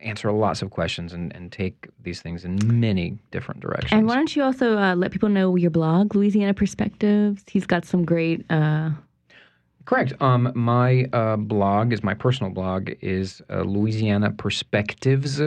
answer 0.00 0.30
lots 0.32 0.62
of 0.62 0.70
questions 0.70 1.12
and, 1.12 1.34
and 1.34 1.52
take 1.52 1.88
these 2.02 2.20
things 2.20 2.44
in 2.44 2.58
many 2.80 3.18
different 3.30 3.60
directions. 3.60 3.92
And 3.92 4.06
why 4.06 4.14
don't 4.14 4.34
you 4.34 4.42
also 4.42 4.78
uh, 4.78 4.94
let 4.94 5.10
people 5.10 5.28
know 5.28 5.56
your 5.56 5.70
blog, 5.70 6.14
Louisiana 6.14 6.54
Perspectives? 6.54 7.42
He's 7.46 7.66
got 7.66 7.84
some 7.84 8.04
great. 8.04 8.44
Uh... 8.50 8.90
Correct. 9.84 10.12
Um, 10.20 10.52
my 10.54 11.04
uh, 11.12 11.36
blog 11.36 11.92
is 11.92 12.02
my 12.02 12.14
personal 12.14 12.52
blog 12.52 12.90
is 13.00 13.40
uh, 13.50 13.62
Louisiana 13.62 14.30
Perspectives 14.30 15.40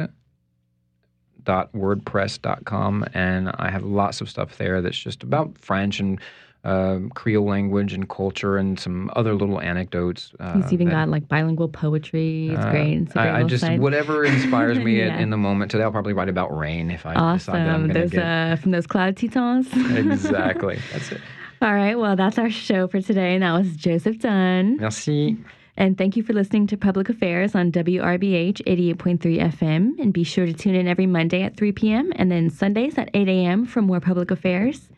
wordpress.com 1.45 3.05
and 3.13 3.49
i 3.55 3.69
have 3.69 3.83
lots 3.83 4.21
of 4.21 4.29
stuff 4.29 4.57
there 4.57 4.81
that's 4.81 4.97
just 4.97 5.23
about 5.23 5.57
french 5.57 5.99
and 5.99 6.19
uh, 6.63 6.99
Creole 7.15 7.45
language 7.45 7.93
and 7.93 8.07
culture 8.07 8.57
and 8.57 8.79
some 8.79 9.09
other 9.15 9.33
little 9.33 9.59
anecdotes. 9.59 10.31
Uh, 10.39 10.61
He's 10.61 10.71
even 10.73 10.87
that, 10.87 10.93
got 10.93 11.09
like 11.09 11.27
bilingual 11.27 11.67
poetry. 11.67 12.49
It's 12.49 12.59
uh, 12.59 12.71
great. 12.71 12.97
It's 13.01 13.15
I, 13.15 13.39
I, 13.39 13.43
just 13.43 13.61
side. 13.61 13.79
whatever 13.79 14.23
inspires 14.25 14.77
me 14.77 14.99
yeah. 14.99 15.17
in 15.17 15.31
the 15.31 15.37
moment. 15.37 15.71
Today 15.71 15.83
I'll 15.83 15.91
probably 15.91 16.13
write 16.13 16.29
about 16.29 16.55
rain 16.55 16.91
if 16.91 17.05
I 17.05 17.15
awesome. 17.15 17.37
decide 17.37 17.67
that 17.67 17.73
I'm 17.73 17.87
going 17.87 18.09
to 18.09 18.15
get 18.15 18.23
uh, 18.23 18.55
from 18.57 18.71
those 18.71 18.87
cloud 18.87 19.17
tetons. 19.17 19.67
exactly. 19.73 20.79
That's 20.91 21.11
it. 21.11 21.21
All 21.61 21.73
right. 21.73 21.97
Well, 21.97 22.15
that's 22.15 22.37
our 22.37 22.49
show 22.49 22.87
for 22.87 23.01
today, 23.01 23.33
and 23.35 23.43
that 23.43 23.53
was 23.53 23.75
Joseph 23.75 24.19
Dunn. 24.19 24.77
Merci. 24.77 25.37
And 25.77 25.97
thank 25.97 26.15
you 26.15 26.23
for 26.23 26.33
listening 26.33 26.67
to 26.67 26.77
Public 26.77 27.09
Affairs 27.09 27.55
on 27.55 27.71
WRBH 27.71 28.61
88.3 28.65 29.19
FM. 29.53 29.99
And 29.99 30.13
be 30.13 30.23
sure 30.23 30.45
to 30.45 30.53
tune 30.53 30.75
in 30.75 30.87
every 30.87 31.07
Monday 31.07 31.43
at 31.43 31.55
3 31.55 31.71
p.m. 31.71 32.11
and 32.17 32.31
then 32.31 32.49
Sundays 32.49 32.97
at 32.97 33.09
8 33.13 33.27
a.m. 33.29 33.65
for 33.65 33.81
more 33.81 33.99
public 33.99 34.31
affairs. 34.31 34.89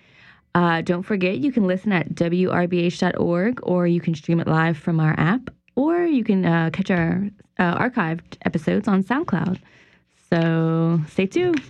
Uh, 0.55 0.81
don't 0.81 1.03
forget, 1.03 1.39
you 1.39 1.51
can 1.51 1.65
listen 1.65 1.91
at 1.91 2.13
WRBH.org 2.13 3.59
or 3.63 3.87
you 3.87 3.99
can 3.99 4.13
stream 4.13 4.39
it 4.39 4.47
live 4.47 4.77
from 4.77 4.99
our 4.99 5.15
app 5.19 5.49
or 5.75 6.03
you 6.03 6.23
can 6.23 6.45
uh, 6.45 6.69
catch 6.71 6.91
our 6.91 7.27
uh, 7.57 7.77
archived 7.77 8.37
episodes 8.45 8.87
on 8.87 9.03
SoundCloud. 9.03 9.59
So 10.29 11.01
stay 11.07 11.25
tuned. 11.25 11.61